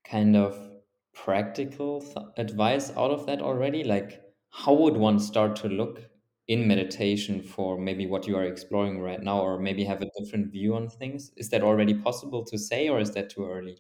kind 0.04 0.36
of 0.36 0.58
practical 1.14 2.02
th 2.02 2.18
advice 2.38 2.92
out 2.92 3.12
of 3.12 3.26
that 3.28 3.42
already? 3.42 3.84
Like, 3.84 4.22
how 4.52 4.74
would 4.74 4.98
one 4.98 5.20
start 5.20 5.56
to 5.58 5.70
look 5.70 6.10
in 6.48 6.68
meditation 6.68 7.42
for 7.42 7.78
maybe 7.78 8.06
what 8.08 8.28
you 8.28 8.36
are 8.38 8.44
exploring 8.46 9.00
right 9.02 9.22
now, 9.24 9.42
or 9.42 9.60
maybe 9.60 9.84
have 9.86 10.02
a 10.02 10.12
different 10.20 10.52
view 10.52 10.76
on 10.76 10.90
things? 10.90 11.32
Is 11.38 11.50
that 11.52 11.64
already 11.64 11.94
possible 11.96 12.44
to 12.46 12.58
say, 12.58 12.90
or 12.90 13.00
is 13.00 13.12
that 13.12 13.30
too 13.30 13.46
early? 13.48 13.80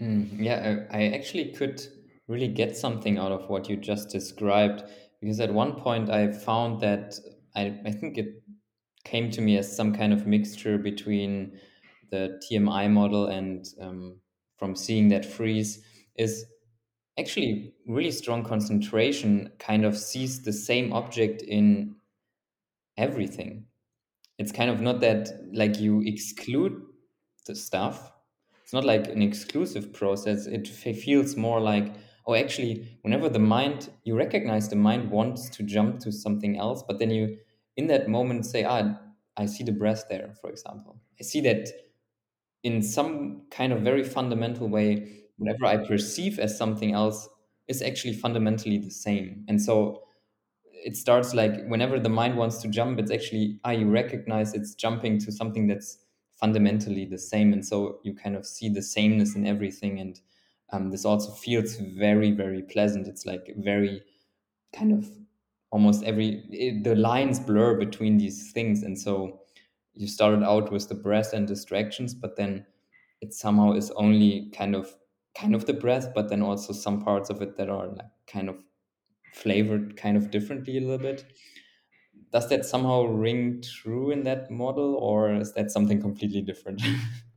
Mm, 0.00 0.42
yeah, 0.42 0.84
I, 0.90 0.98
I 0.98 1.08
actually 1.14 1.52
could 1.52 1.82
really 2.28 2.48
get 2.48 2.76
something 2.76 3.18
out 3.18 3.32
of 3.32 3.48
what 3.48 3.68
you 3.68 3.76
just 3.76 4.08
described 4.08 4.84
because 5.20 5.38
at 5.40 5.52
one 5.52 5.74
point 5.74 6.10
I 6.10 6.32
found 6.32 6.80
that 6.80 7.14
I, 7.54 7.78
I 7.84 7.90
think 7.92 8.18
it 8.18 8.42
came 9.04 9.30
to 9.32 9.40
me 9.40 9.56
as 9.58 9.74
some 9.74 9.92
kind 9.94 10.12
of 10.12 10.26
mixture 10.26 10.78
between 10.78 11.58
the 12.10 12.40
TMI 12.42 12.88
model 12.88 13.26
and 13.26 13.66
um, 13.80 14.20
from 14.58 14.74
seeing 14.76 15.08
that 15.08 15.24
freeze 15.24 15.84
is 16.16 16.46
actually 17.18 17.74
really 17.86 18.10
strong 18.10 18.44
concentration 18.44 19.52
kind 19.58 19.84
of 19.84 19.96
sees 19.98 20.42
the 20.42 20.52
same 20.52 20.92
object 20.92 21.42
in 21.42 21.96
everything. 22.96 23.66
It's 24.38 24.52
kind 24.52 24.70
of 24.70 24.80
not 24.80 25.00
that 25.02 25.30
like 25.52 25.80
you 25.80 26.02
exclude 26.02 26.82
the 27.46 27.56
stuff 27.56 28.11
it's 28.72 28.86
not 28.86 28.86
like 28.86 29.08
an 29.08 29.22
exclusive 29.22 29.92
process. 29.92 30.46
It 30.46 30.66
feels 30.68 31.36
more 31.36 31.60
like 31.60 31.94
oh 32.26 32.34
actually 32.34 32.98
whenever 33.02 33.28
the 33.28 33.38
mind 33.38 33.90
you 34.04 34.16
recognize 34.16 34.68
the 34.68 34.76
mind 34.76 35.10
wants 35.10 35.50
to 35.50 35.62
jump 35.64 35.98
to 36.00 36.12
something 36.12 36.56
else 36.56 36.82
but 36.86 36.98
then 37.00 37.10
you 37.10 37.36
in 37.76 37.88
that 37.88 38.08
moment 38.08 38.46
say 38.46 38.64
ah 38.64 38.96
i 39.36 39.44
see 39.44 39.64
the 39.64 39.72
breath 39.72 40.04
there 40.08 40.32
for 40.40 40.48
example. 40.50 41.00
I 41.20 41.24
see 41.24 41.40
that 41.42 41.68
in 42.62 42.82
some 42.82 43.46
kind 43.50 43.72
of 43.72 43.80
very 43.82 44.04
fundamental 44.04 44.68
way 44.68 45.24
whatever 45.36 45.66
i 45.66 45.76
perceive 45.86 46.38
as 46.38 46.56
something 46.56 46.92
else 46.92 47.28
is 47.68 47.82
actually 47.82 48.14
fundamentally 48.14 48.78
the 48.78 48.90
same. 48.90 49.44
And 49.48 49.62
so 49.62 50.04
it 50.72 50.96
starts 50.96 51.34
like 51.34 51.64
whenever 51.68 52.00
the 52.00 52.08
mind 52.08 52.36
wants 52.36 52.58
to 52.62 52.68
jump 52.68 53.00
it's 53.00 53.10
actually 53.12 53.60
ah 53.64 53.74
recognize 53.84 54.54
it's 54.54 54.74
jumping 54.74 55.18
to 55.18 55.32
something 55.32 55.68
that's 55.68 56.01
fundamentally 56.42 57.06
the 57.06 57.18
same 57.18 57.52
and 57.54 57.64
so 57.66 58.00
you 58.04 58.14
kind 58.14 58.36
of 58.36 58.46
see 58.46 58.68
the 58.68 58.82
sameness 58.82 59.36
in 59.36 59.46
everything 59.46 60.00
and 60.00 60.20
um, 60.72 60.90
this 60.90 61.04
also 61.06 61.32
feels 61.32 61.76
very 61.76 62.32
very 62.32 62.62
pleasant 62.62 63.08
it's 63.08 63.26
like 63.26 63.54
very 63.58 64.02
kind 64.74 64.92
of 64.92 65.08
almost 65.70 66.04
every 66.04 66.44
it, 66.50 66.84
the 66.84 66.96
lines 66.96 67.40
blur 67.40 67.78
between 67.78 68.18
these 68.18 68.52
things 68.52 68.82
and 68.82 68.98
so 68.98 69.40
you 69.94 70.08
started 70.08 70.42
out 70.42 70.72
with 70.72 70.88
the 70.88 70.94
breath 70.94 71.32
and 71.32 71.48
distractions 71.48 72.14
but 72.14 72.36
then 72.36 72.66
it 73.20 73.34
somehow 73.34 73.72
is 73.72 73.90
only 73.92 74.50
kind 74.50 74.74
of 74.74 74.94
kind 75.36 75.54
of 75.54 75.66
the 75.66 75.74
breath 75.74 76.12
but 76.14 76.28
then 76.30 76.42
also 76.42 76.72
some 76.72 77.02
parts 77.02 77.30
of 77.30 77.42
it 77.42 77.56
that 77.56 77.70
are 77.70 77.88
like 77.88 78.10
kind 78.26 78.48
of 78.48 78.56
flavored 79.34 79.96
kind 79.96 80.16
of 80.16 80.30
differently 80.30 80.78
a 80.78 80.80
little 80.80 80.98
bit. 80.98 81.24
Does 82.32 82.48
that 82.48 82.64
somehow 82.66 83.02
ring 83.04 83.62
true 83.62 84.10
in 84.10 84.24
that 84.24 84.50
model, 84.50 84.94
or 84.96 85.34
is 85.34 85.52
that 85.54 85.70
something 85.70 86.00
completely 86.00 86.42
different? 86.42 86.82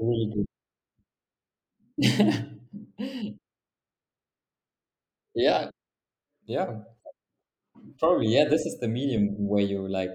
Really 0.00 0.32
good. 0.34 0.46
Yeah, 5.34 5.70
yeah, 6.46 6.82
probably. 7.98 8.28
Yeah, 8.28 8.44
this 8.48 8.64
is 8.66 8.78
the 8.80 8.88
medium 8.88 9.34
where 9.48 9.62
you 9.62 9.86
like 9.88 10.10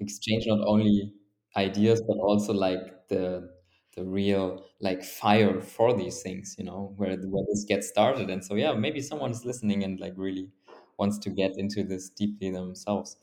exchange 0.00 0.44
not 0.46 0.60
only 0.66 1.12
ideas 1.56 2.02
but 2.08 2.18
also 2.18 2.52
like 2.54 3.08
the 3.08 3.50
the 3.96 4.04
real 4.04 4.64
like 4.80 5.04
fire 5.04 5.60
for 5.60 5.94
these 5.96 6.22
things, 6.22 6.56
you 6.58 6.64
know, 6.64 6.94
where 6.96 7.16
where 7.16 7.44
this 7.50 7.64
gets 7.68 7.88
started. 7.88 8.30
And 8.30 8.44
so 8.44 8.54
yeah, 8.56 8.74
maybe 8.74 9.00
someone's 9.02 9.44
listening 9.44 9.84
and 9.84 10.00
like 10.00 10.14
really 10.16 10.50
wants 10.98 11.18
to 11.20 11.30
get 11.30 11.52
into 11.58 11.84
this 11.84 12.10
deeply 12.10 12.50
themselves. 12.50 13.16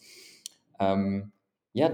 Um, 0.79 1.31
yeah, 1.73 1.89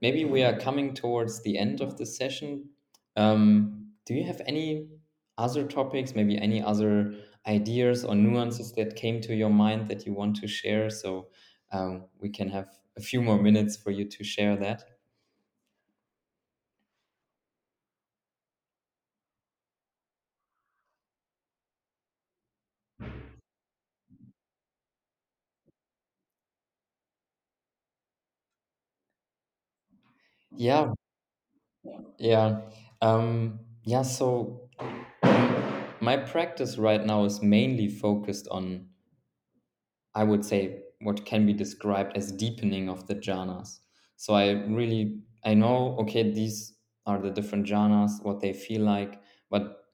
maybe 0.00 0.24
we 0.24 0.42
are 0.42 0.58
coming 0.58 0.94
towards 0.94 1.42
the 1.42 1.58
end 1.58 1.80
of 1.80 1.98
the 1.98 2.06
session. 2.06 2.70
Um, 3.16 3.92
do 4.06 4.14
you 4.14 4.24
have 4.24 4.40
any 4.46 4.88
other 5.36 5.66
topics, 5.66 6.14
maybe 6.14 6.38
any 6.38 6.62
other 6.62 7.14
ideas 7.46 8.04
or 8.04 8.14
nuances 8.14 8.72
that 8.72 8.96
came 8.96 9.20
to 9.22 9.34
your 9.34 9.50
mind 9.50 9.88
that 9.88 10.06
you 10.06 10.12
want 10.12 10.36
to 10.36 10.48
share? 10.48 10.90
So 10.90 11.28
um, 11.72 12.06
we 12.20 12.30
can 12.30 12.48
have 12.50 12.68
a 12.96 13.00
few 13.00 13.22
more 13.22 13.40
minutes 13.40 13.76
for 13.76 13.90
you 13.90 14.04
to 14.08 14.24
share 14.24 14.56
that. 14.56 14.84
Yeah, 30.58 30.92
yeah. 32.18 32.62
Um, 33.00 33.60
yeah, 33.84 34.02
so 34.02 34.68
my 36.00 36.16
practice 36.16 36.78
right 36.78 37.04
now 37.04 37.24
is 37.24 37.42
mainly 37.42 37.88
focused 37.88 38.48
on 38.50 38.88
I 40.14 40.24
would 40.24 40.44
say 40.44 40.82
what 41.00 41.24
can 41.24 41.46
be 41.46 41.52
described 41.54 42.16
as 42.16 42.32
deepening 42.32 42.88
of 42.90 43.06
the 43.06 43.14
jhanas. 43.14 43.80
So 44.16 44.34
I 44.34 44.50
really 44.50 45.22
I 45.44 45.54
know 45.54 45.96
okay 46.00 46.30
these 46.30 46.74
are 47.06 47.20
the 47.20 47.30
different 47.30 47.66
jhanas, 47.66 48.22
what 48.22 48.40
they 48.40 48.52
feel 48.52 48.82
like, 48.82 49.20
but 49.50 49.84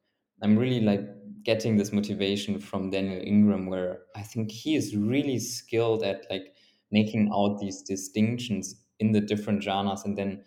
I'm 0.42 0.58
really 0.58 0.80
like 0.80 1.02
getting 1.44 1.76
this 1.76 1.92
motivation 1.92 2.58
from 2.60 2.90
Daniel 2.90 3.22
Ingram 3.22 3.66
where 3.66 4.02
I 4.16 4.22
think 4.22 4.50
he 4.50 4.76
is 4.76 4.96
really 4.96 5.38
skilled 5.38 6.02
at 6.04 6.26
like 6.30 6.56
making 6.90 7.30
out 7.34 7.58
these 7.60 7.82
distinctions 7.82 8.83
in 9.00 9.12
the 9.12 9.20
different 9.20 9.62
jhanas 9.62 10.04
and 10.04 10.16
then 10.16 10.44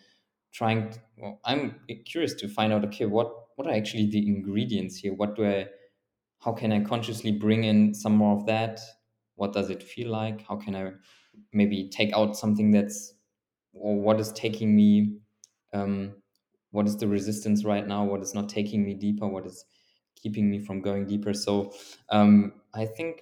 trying 0.52 0.90
to, 0.90 0.98
well, 1.16 1.40
I'm 1.44 1.80
curious 2.06 2.34
to 2.34 2.48
find 2.48 2.72
out 2.72 2.84
okay 2.86 3.06
what 3.06 3.30
what 3.56 3.66
are 3.66 3.74
actually 3.74 4.08
the 4.08 4.26
ingredients 4.26 4.96
here? 4.96 5.12
What 5.12 5.34
do 5.34 5.44
I 5.44 5.66
how 6.40 6.52
can 6.52 6.72
I 6.72 6.80
consciously 6.84 7.32
bring 7.32 7.64
in 7.64 7.94
some 7.94 8.14
more 8.14 8.36
of 8.36 8.46
that? 8.46 8.80
What 9.34 9.52
does 9.52 9.70
it 9.70 9.82
feel 9.82 10.10
like? 10.10 10.46
How 10.46 10.56
can 10.56 10.74
I 10.74 10.92
maybe 11.52 11.88
take 11.88 12.12
out 12.12 12.36
something 12.36 12.70
that's, 12.70 13.14
or 13.72 14.00
what 14.00 14.20
is 14.20 14.32
taking 14.32 14.74
me, 14.74 15.18
um, 15.72 16.14
what 16.70 16.86
is 16.86 16.96
the 16.96 17.08
resistance 17.08 17.64
right 17.64 17.86
now? 17.86 18.04
What 18.04 18.22
is 18.22 18.34
not 18.34 18.48
taking 18.48 18.84
me 18.84 18.94
deeper? 18.94 19.26
What 19.26 19.46
is 19.46 19.64
keeping 20.14 20.50
me 20.50 20.58
from 20.58 20.80
going 20.80 21.06
deeper? 21.06 21.34
So 21.34 21.72
um, 22.10 22.52
I 22.74 22.84
think 22.86 23.20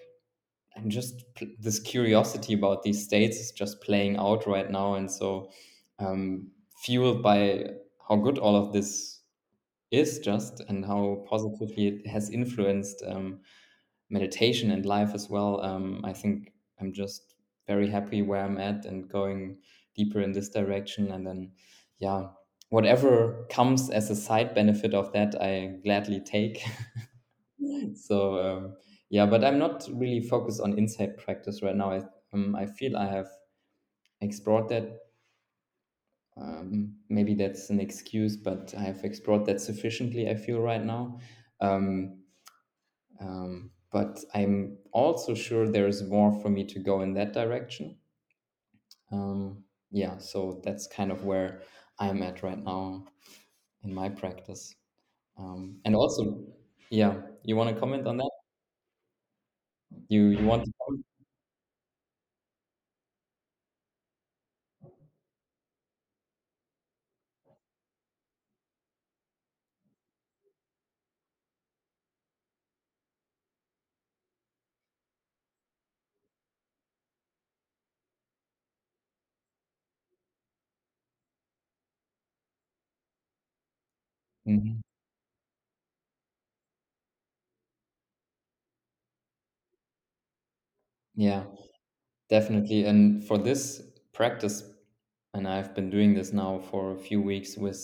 I'm 0.76 0.90
just 0.90 1.24
this 1.58 1.80
curiosity 1.80 2.54
about 2.54 2.82
these 2.82 3.04
states 3.04 3.38
is 3.38 3.52
just 3.52 3.80
playing 3.80 4.16
out 4.16 4.46
right 4.46 4.70
now, 4.70 4.94
and 4.94 5.10
so 5.10 5.50
um, 5.98 6.50
fueled 6.82 7.22
by 7.22 7.66
how 8.08 8.16
good 8.16 8.38
all 8.38 8.56
of 8.56 8.72
this 8.72 9.20
is 9.90 10.18
just 10.18 10.60
and 10.68 10.84
how 10.84 11.24
positively 11.28 11.88
it 11.88 12.06
has 12.06 12.30
influenced 12.30 13.02
um, 13.06 13.40
meditation 14.10 14.70
and 14.70 14.84
life 14.84 15.10
as 15.14 15.28
well. 15.28 15.60
Um, 15.62 16.02
I 16.04 16.12
think 16.12 16.52
I'm 16.80 16.92
just 16.92 17.34
very 17.66 17.88
happy 17.88 18.22
where 18.22 18.44
I'm 18.44 18.58
at 18.58 18.84
and 18.84 19.08
going 19.08 19.58
deeper 19.94 20.20
in 20.20 20.32
this 20.32 20.48
direction. 20.48 21.10
And 21.10 21.26
then, 21.26 21.52
yeah, 21.98 22.28
whatever 22.68 23.46
comes 23.50 23.90
as 23.90 24.10
a 24.10 24.16
side 24.16 24.54
benefit 24.54 24.94
of 24.94 25.12
that, 25.12 25.34
I 25.40 25.78
gladly 25.82 26.20
take. 26.20 26.64
so, 27.94 28.38
um, 28.38 28.76
yeah, 29.10 29.26
but 29.26 29.44
I'm 29.44 29.58
not 29.58 29.88
really 29.92 30.20
focused 30.20 30.60
on 30.60 30.78
insight 30.78 31.16
practice 31.18 31.62
right 31.62 31.76
now. 31.76 31.92
I, 31.92 32.02
um, 32.32 32.54
I 32.56 32.66
feel 32.66 32.96
I 32.96 33.06
have 33.06 33.28
explored 34.20 34.68
that. 34.70 35.00
Um, 36.36 36.96
maybe 37.08 37.34
that's 37.34 37.70
an 37.70 37.80
excuse, 37.80 38.36
but 38.36 38.74
I 38.76 38.82
have 38.82 39.04
explored 39.04 39.46
that 39.46 39.60
sufficiently, 39.60 40.28
I 40.28 40.34
feel 40.34 40.60
right 40.60 40.82
now. 40.84 41.18
Um, 41.60 42.22
um, 43.20 43.72
but 43.90 44.24
I'm 44.34 44.78
also 44.92 45.34
sure 45.34 45.68
there's 45.68 46.02
more 46.02 46.32
for 46.40 46.48
me 46.50 46.64
to 46.64 46.78
go 46.78 47.02
in 47.02 47.12
that 47.14 47.32
direction. 47.34 47.98
Um, 49.10 49.64
yeah, 49.90 50.18
so 50.18 50.60
that's 50.64 50.86
kind 50.86 51.10
of 51.12 51.24
where 51.24 51.62
I'm 51.98 52.22
at 52.22 52.42
right 52.42 52.58
now 52.58 53.06
in 53.82 53.94
my 53.94 54.08
practice. 54.10 54.74
Um, 55.38 55.80
and 55.84 55.96
also, 55.96 56.46
yeah, 56.90 57.22
you 57.44 57.56
want 57.56 57.74
to 57.74 57.80
comment 57.80 58.06
on 58.06 58.18
that? 58.18 58.30
You 60.08 60.26
you 60.28 60.44
want 60.46 60.64
to? 60.64 60.72
Mhm. 84.44 84.85
Yeah, 91.16 91.44
definitely. 92.30 92.84
And 92.84 93.24
for 93.24 93.38
this 93.38 93.82
practice, 94.12 94.64
and 95.34 95.48
I've 95.48 95.74
been 95.74 95.90
doing 95.90 96.14
this 96.14 96.32
now 96.32 96.60
for 96.60 96.92
a 96.92 96.98
few 96.98 97.20
weeks 97.22 97.56
with 97.56 97.80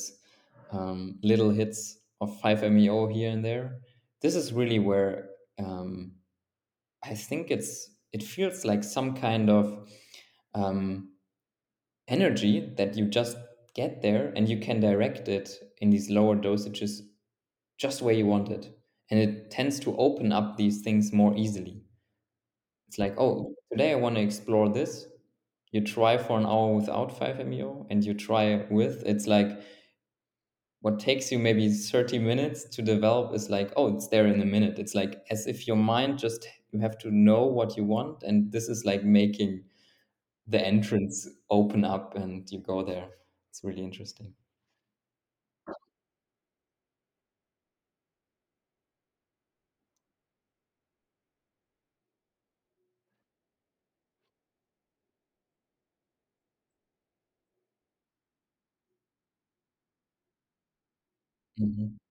um, 0.73 1.19
little 1.23 1.51
hits 1.51 1.99
of 2.21 2.41
5-MeO 2.41 3.09
here 3.09 3.31
and 3.31 3.45
there. 3.45 3.81
This 4.23 4.35
is 4.37 4.53
really 4.53 4.79
where 4.79 5.31
um, 5.59 6.13
I 7.05 7.15
think 7.15 7.51
it's 7.51 7.91
it 8.13 8.23
feels 8.23 8.65
like 8.65 8.85
some 8.85 9.15
kind 9.17 9.51
of 9.51 9.89
um, 10.55 11.11
energy 12.09 12.73
that 12.77 12.97
you 12.97 13.07
just 13.07 13.37
get 13.75 14.03
there 14.03 14.33
and 14.37 14.49
you 14.49 14.59
can 14.59 14.81
direct 14.81 15.29
it 15.29 15.51
in 15.81 15.91
these 15.91 16.11
lower 16.11 16.37
dosages 16.37 17.01
just 17.79 18.03
where 18.03 18.15
you 18.15 18.27
want 18.27 18.51
it. 18.51 18.77
And 19.11 19.21
it 19.21 19.51
tends 19.51 19.81
to 19.81 19.97
open 19.97 20.33
up 20.33 20.57
these 20.57 20.83
things 20.83 21.13
more 21.13 21.37
easily. 21.37 21.82
It's 22.93 22.98
like, 22.98 23.14
oh, 23.16 23.55
today 23.70 23.93
I 23.93 23.94
want 23.94 24.16
to 24.16 24.20
explore 24.20 24.69
this. 24.69 25.06
You 25.70 25.81
try 25.81 26.19
for 26.19 26.39
an 26.39 26.44
hour 26.44 26.74
without 26.74 27.19
5-MeO 27.19 27.86
and 27.89 28.05
you 28.05 28.12
try 28.12 28.66
with. 28.69 29.02
It's 29.06 29.27
like 29.27 29.62
what 30.82 30.98
takes 31.01 31.32
you 31.32 31.39
maybe 31.39 31.70
30 31.70 32.19
minutes 32.19 32.64
to 32.64 32.82
develop 32.82 33.35
is 33.35 33.48
like, 33.48 33.73
oh, 33.78 33.97
it's 33.97 34.09
there 34.09 34.27
in 34.27 34.43
a 34.43 34.44
minute. 34.44 34.78
It's 34.78 34.94
like 34.94 35.23
as 35.31 35.47
if 35.47 35.66
your 35.66 35.78
mind 35.78 36.19
just, 36.19 36.47
you 36.70 36.81
have 36.81 36.98
to 36.98 37.10
know 37.10 37.47
what 37.47 37.78
you 37.78 37.85
want. 37.85 38.24
And 38.24 38.52
this 38.52 38.69
is 38.69 38.85
like 38.85 39.02
making 39.05 39.64
the 40.47 40.60
entrance 40.60 41.27
open 41.48 41.86
up 41.86 42.14
and 42.14 42.47
you 42.51 42.59
go 42.59 42.82
there. 42.82 43.09
It's 43.48 43.64
really 43.64 43.85
interesting. 43.85 44.35
yihiin. 61.66 62.02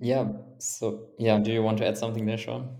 Yeah. 0.00 0.32
So, 0.58 1.10
yeah, 1.18 1.38
do 1.38 1.52
you 1.52 1.62
want 1.62 1.78
to 1.78 1.86
add 1.86 1.96
something 1.98 2.26
there, 2.26 2.38
Sean? 2.38 2.76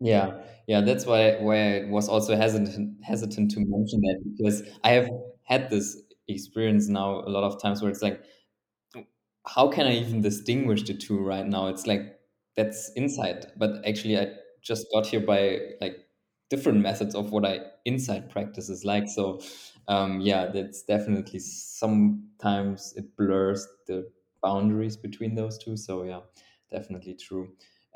Yeah, 0.00 0.42
yeah, 0.68 0.80
that's 0.80 1.06
why 1.06 1.36
why 1.40 1.78
I 1.80 1.84
was 1.90 2.08
also 2.08 2.36
hesitant 2.36 3.02
hesitant 3.04 3.50
to 3.52 3.60
mention 3.60 4.00
that 4.02 4.20
because 4.36 4.62
I 4.84 4.90
have 4.90 5.08
had 5.42 5.70
this 5.70 6.00
experience 6.28 6.88
now 6.88 7.20
a 7.20 7.30
lot 7.30 7.42
of 7.42 7.60
times 7.60 7.82
where 7.82 7.90
it's 7.90 8.02
like, 8.02 8.22
how 9.46 9.68
can 9.68 9.86
I 9.86 9.92
even 9.94 10.20
distinguish 10.20 10.82
the 10.82 10.94
two 10.94 11.18
right 11.18 11.46
now? 11.46 11.68
It's 11.68 11.86
like 11.86 12.18
that's 12.56 12.90
insight, 12.96 13.46
but 13.56 13.86
actually 13.86 14.18
I 14.18 14.28
just 14.62 14.86
got 14.92 15.06
here 15.06 15.20
by 15.20 15.60
like 15.80 15.96
different 16.50 16.80
methods 16.80 17.14
of 17.14 17.30
what 17.32 17.44
I 17.44 17.60
insight 17.84 18.28
practice 18.30 18.68
is 18.68 18.84
like. 18.84 19.08
So 19.08 19.40
um, 19.86 20.20
yeah, 20.20 20.46
that's 20.52 20.82
definitely 20.82 21.38
sometimes 21.40 22.92
it 22.96 23.16
blurs 23.16 23.66
the 23.86 24.10
boundaries 24.42 24.96
between 24.96 25.34
those 25.34 25.56
two. 25.58 25.76
So 25.76 26.02
yeah, 26.04 26.20
definitely 26.70 27.14
true. 27.14 27.48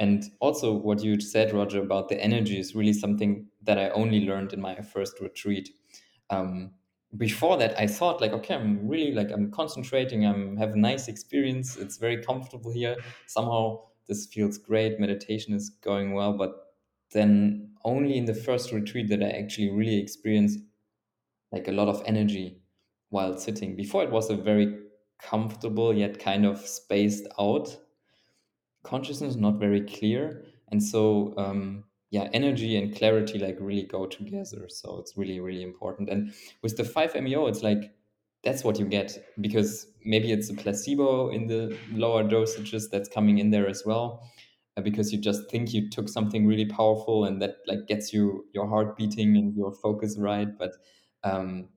And 0.03 0.25
also 0.41 0.73
what 0.73 1.05
you 1.05 1.21
said, 1.21 1.55
Roger, 1.55 1.81
about 1.81 2.09
the 2.09 2.21
energy 2.21 2.59
is 2.59 2.75
really 2.75 2.93
something 2.93 3.47
that 3.63 3.79
I 3.79 3.91
only 3.91 4.27
learned 4.27 4.53
in 4.53 4.61
my 4.61 4.75
first 4.81 5.21
retreat. 5.21 5.71
Um, 6.29 6.73
before 7.19 7.59
that 7.59 7.79
i 7.79 7.87
thought 7.87 8.23
like 8.23 8.33
okay 8.33 8.55
i'm 8.55 8.89
really 8.89 9.13
like 9.13 9.31
i'm 9.31 9.51
concentrating 9.51 10.25
i'm 10.25 10.57
have 10.57 10.73
a 10.73 10.79
nice 10.79 11.09
experience 11.09 11.77
it's 11.77 11.99
very 11.99 12.23
comfortable 12.23 12.73
here. 12.73 12.97
Somehow 13.27 13.81
this 14.09 14.25
feels 14.33 14.57
great 14.57 14.99
meditation 14.99 15.53
is 15.53 15.69
going 15.85 16.15
well 16.15 16.33
but 16.33 16.53
then 17.13 17.69
only 17.85 18.17
in 18.17 18.25
the 18.25 18.35
first 18.35 18.73
retreat 18.73 19.11
that 19.11 19.23
i 19.23 19.29
actually 19.29 19.69
really 19.69 19.99
experienced 19.99 20.61
like 21.53 21.69
a 21.69 21.73
lot 21.73 21.89
of 21.89 22.03
energy 22.07 22.63
while 23.11 23.37
sitting. 23.39 23.77
Before 23.77 24.03
it 24.03 24.11
was 24.11 24.31
a 24.31 24.37
very 24.37 24.79
comfortable 25.21 25.95
yet 25.95 26.19
kind 26.19 26.47
of 26.47 26.67
spaced 26.67 27.29
out 27.39 27.77
consciousness 28.83 29.37
not 29.37 29.59
very 29.59 29.81
clear. 29.83 30.45
And 30.71 30.83
so 30.83 31.35
um 31.37 31.85
yeah 32.11 32.29
energy 32.33 32.77
and 32.77 32.95
clarity 32.95 33.39
like 33.39 33.57
really 33.61 33.85
go 33.85 34.07
together. 34.07 34.69
So 34.69 34.99
it's 34.99 35.17
really 35.17 35.41
really 35.41 35.63
important. 35.63 36.09
And 36.09 36.33
with 36.63 36.77
the 36.77 36.85
5meo 36.85 37.49
it's 37.49 37.63
like 37.63 37.95
that's 38.45 38.65
what 38.65 38.79
you 38.79 38.87
get 38.87 39.17
because 39.41 39.87
maybe 40.05 40.33
it's 40.33 40.51
a 40.51 40.55
placebo 40.55 41.31
in 41.31 41.47
the 41.47 41.79
lower 41.93 42.25
dosages 42.25 42.91
that's 42.91 43.09
coming 43.09 43.39
in 43.39 43.51
there 43.51 43.69
as 43.69 43.85
well 43.87 44.29
uh, 44.77 44.81
because 44.81 45.13
you 45.13 45.21
just 45.21 45.49
think 45.51 45.73
you 45.73 45.89
took 45.91 46.09
something 46.09 46.47
really 46.47 46.67
powerful 46.67 47.25
and 47.25 47.41
that 47.41 47.57
like 47.67 47.87
gets 47.87 48.13
you 48.13 48.45
your 48.53 48.67
heart 48.67 48.97
beating 48.97 49.37
and 49.37 49.55
your 49.57 49.73
focus 49.73 50.19
right. 50.19 50.57
But 50.59 50.73
um 51.25 51.69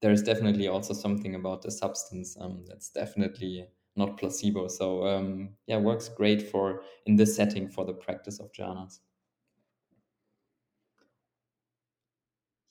there's 0.00 0.22
definitely 0.22 0.68
also 0.68 0.94
something 0.94 1.34
about 1.34 1.62
the 1.62 1.70
substance 1.70 2.36
um, 2.40 2.64
that's 2.66 2.90
definitely 2.90 3.68
not 3.96 4.16
placebo. 4.18 4.68
So 4.68 5.06
um, 5.06 5.50
yeah, 5.66 5.78
works 5.78 6.08
great 6.08 6.50
for 6.50 6.82
in 7.06 7.16
this 7.16 7.36
setting 7.36 7.68
for 7.68 7.84
the 7.84 7.92
practice 7.92 8.40
of 8.40 8.52
jhanas. 8.52 9.00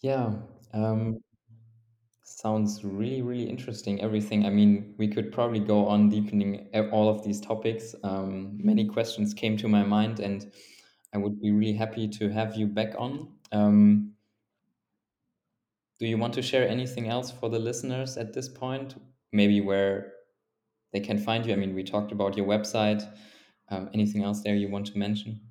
Yeah, 0.01 0.33
um, 0.73 1.19
sounds 2.23 2.83
really 2.83 3.21
really 3.21 3.47
interesting. 3.47 4.01
Everything. 4.01 4.45
I 4.45 4.49
mean, 4.49 4.95
we 4.97 5.07
could 5.07 5.31
probably 5.31 5.59
go 5.59 5.85
on 5.87 6.09
deepening 6.09 6.67
all 6.91 7.07
of 7.07 7.23
these 7.23 7.39
topics. 7.39 7.93
Um, 8.03 8.57
many 8.57 8.85
questions 8.85 9.33
came 9.33 9.57
to 9.57 9.67
my 9.67 9.83
mind, 9.83 10.19
and 10.19 10.51
I 11.13 11.19
would 11.19 11.39
be 11.39 11.51
really 11.51 11.73
happy 11.73 12.07
to 12.07 12.29
have 12.29 12.55
you 12.55 12.65
back 12.65 12.95
on. 12.97 13.27
Um, 13.51 14.13
do 15.99 16.07
you 16.07 16.17
want 16.17 16.33
to 16.33 16.41
share 16.41 16.67
anything 16.67 17.09
else 17.09 17.29
for 17.29 17.47
the 17.47 17.59
listeners 17.59 18.17
at 18.17 18.33
this 18.33 18.49
point? 18.49 18.95
Maybe 19.31 19.61
where 19.61 20.13
they 20.93 20.99
can 20.99 21.17
find 21.17 21.45
you? 21.45 21.53
I 21.53 21.55
mean, 21.55 21.75
we 21.75 21.83
talked 21.83 22.11
about 22.11 22.37
your 22.37 22.45
website. 22.45 23.03
Um, 23.69 23.89
anything 23.93 24.23
else 24.23 24.41
there 24.43 24.55
you 24.55 24.69
want 24.69 24.87
to 24.87 24.97
mention? 24.97 25.50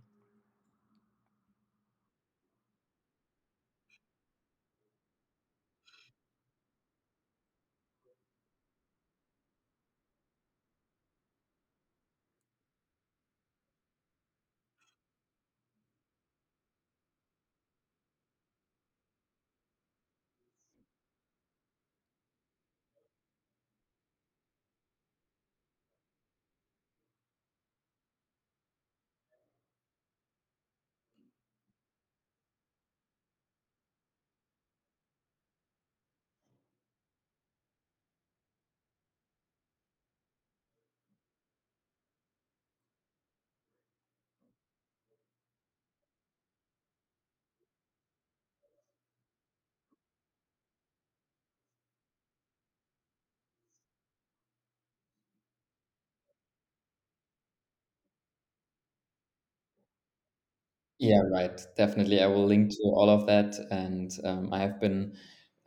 Yeah, 61.01 61.23
right. 61.33 61.59
Definitely. 61.77 62.21
I 62.21 62.27
will 62.27 62.45
link 62.47 62.71
to 62.73 62.83
all 62.95 63.09
of 63.09 63.27
that. 63.27 63.57
And 63.71 64.11
um, 64.25 64.53
I 64.53 64.61
have 64.61 64.79
been 64.81 65.17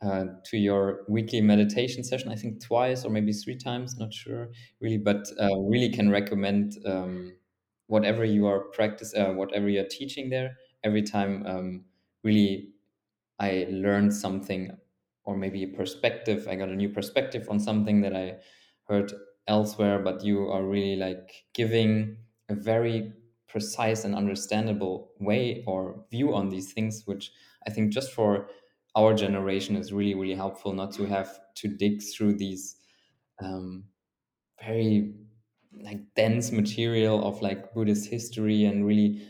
uh, 0.00 0.26
to 0.44 0.56
your 0.58 1.04
weekly 1.08 1.40
meditation 1.40 2.04
session, 2.04 2.30
I 2.30 2.36
think 2.36 2.62
twice 2.62 3.04
or 3.04 3.10
maybe 3.10 3.32
three 3.32 3.56
times, 3.56 3.96
not 3.98 4.12
sure 4.14 4.50
really, 4.80 4.98
but 4.98 5.26
uh, 5.40 5.58
really 5.60 5.88
can 5.90 6.10
recommend 6.10 6.74
um, 6.86 7.36
whatever 7.88 8.24
you 8.24 8.46
are 8.46 8.60
practice, 8.70 9.14
uh, 9.14 9.32
whatever 9.32 9.68
you're 9.68 9.88
teaching 9.88 10.30
there. 10.30 10.56
Every 10.84 11.02
time, 11.02 11.44
um, 11.46 11.86
really 12.22 12.74
I 13.38 13.66
learned 13.70 14.14
something 14.14 14.76
or 15.24 15.36
maybe 15.36 15.62
a 15.64 15.68
perspective. 15.68 16.46
I 16.48 16.56
got 16.56 16.68
a 16.68 16.76
new 16.76 16.88
perspective 16.90 17.48
on 17.50 17.60
something 17.60 18.00
that 18.02 18.14
I 18.14 18.38
heard 18.88 19.12
elsewhere, 19.48 19.98
but 20.00 20.24
you 20.24 20.48
are 20.50 20.64
really 20.64 20.96
like 20.96 21.44
giving 21.54 22.18
a 22.48 22.54
very 22.54 23.12
precise 23.54 24.04
and 24.04 24.16
understandable 24.16 25.12
way 25.20 25.62
or 25.64 26.04
view 26.10 26.34
on 26.34 26.48
these 26.48 26.72
things, 26.72 27.04
which 27.06 27.30
I 27.68 27.70
think 27.70 27.92
just 27.92 28.10
for 28.12 28.48
our 28.96 29.14
generation 29.14 29.76
is 29.76 29.92
really, 29.92 30.16
really 30.16 30.34
helpful 30.34 30.72
not 30.72 30.90
to 30.94 31.04
have 31.06 31.38
to 31.60 31.68
dig 31.68 32.02
through 32.02 32.34
these 32.34 32.74
um, 33.40 33.84
very 34.64 35.14
like 35.82 36.00
dense 36.16 36.50
material 36.50 37.24
of 37.24 37.42
like 37.42 37.72
Buddhist 37.74 38.10
history 38.10 38.64
and 38.64 38.84
really 38.84 39.22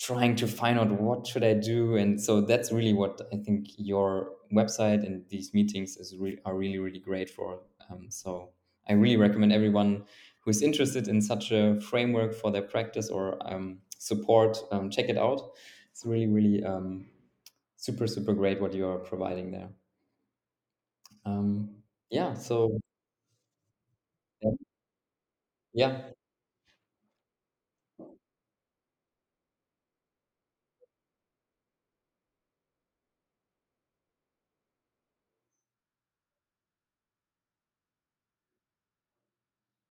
trying 0.00 0.34
to 0.36 0.46
find 0.46 0.78
out 0.80 0.90
what 0.90 1.26
should 1.26 1.44
I 1.44 1.52
do. 1.52 1.96
And 1.96 2.18
so 2.18 2.40
that's 2.40 2.72
really 2.72 2.94
what 2.94 3.20
I 3.34 3.36
think 3.36 3.66
your 3.76 4.30
website 4.50 5.04
and 5.04 5.28
these 5.28 5.52
meetings 5.52 5.98
is 5.98 6.16
re- 6.18 6.38
are 6.46 6.56
really 6.56 6.78
really 6.78 7.00
great 7.00 7.28
for. 7.28 7.60
Um, 7.90 8.10
so 8.10 8.52
I 8.88 8.94
really 8.94 9.18
recommend 9.18 9.52
everyone 9.52 10.06
who 10.48 10.50
is 10.50 10.62
interested 10.62 11.08
in 11.08 11.20
such 11.20 11.52
a 11.52 11.80
framework 11.80 12.34
for 12.34 12.50
their 12.50 12.62
practice 12.62 13.10
or 13.10 13.36
um, 13.52 13.80
support 13.98 14.58
um, 14.72 14.90
check 14.90 15.08
it 15.08 15.18
out. 15.18 15.52
It's 15.92 16.06
really 16.06 16.26
really 16.26 16.64
um, 16.64 17.06
super 17.76 18.06
super 18.06 18.34
great 18.34 18.60
what 18.60 18.74
you 18.74 18.86
are 18.88 18.98
providing 18.98 19.52
there. 19.52 19.70
Um, 21.24 21.82
yeah, 22.10 22.34
so. 22.34 22.80
Yeah. 25.72 26.10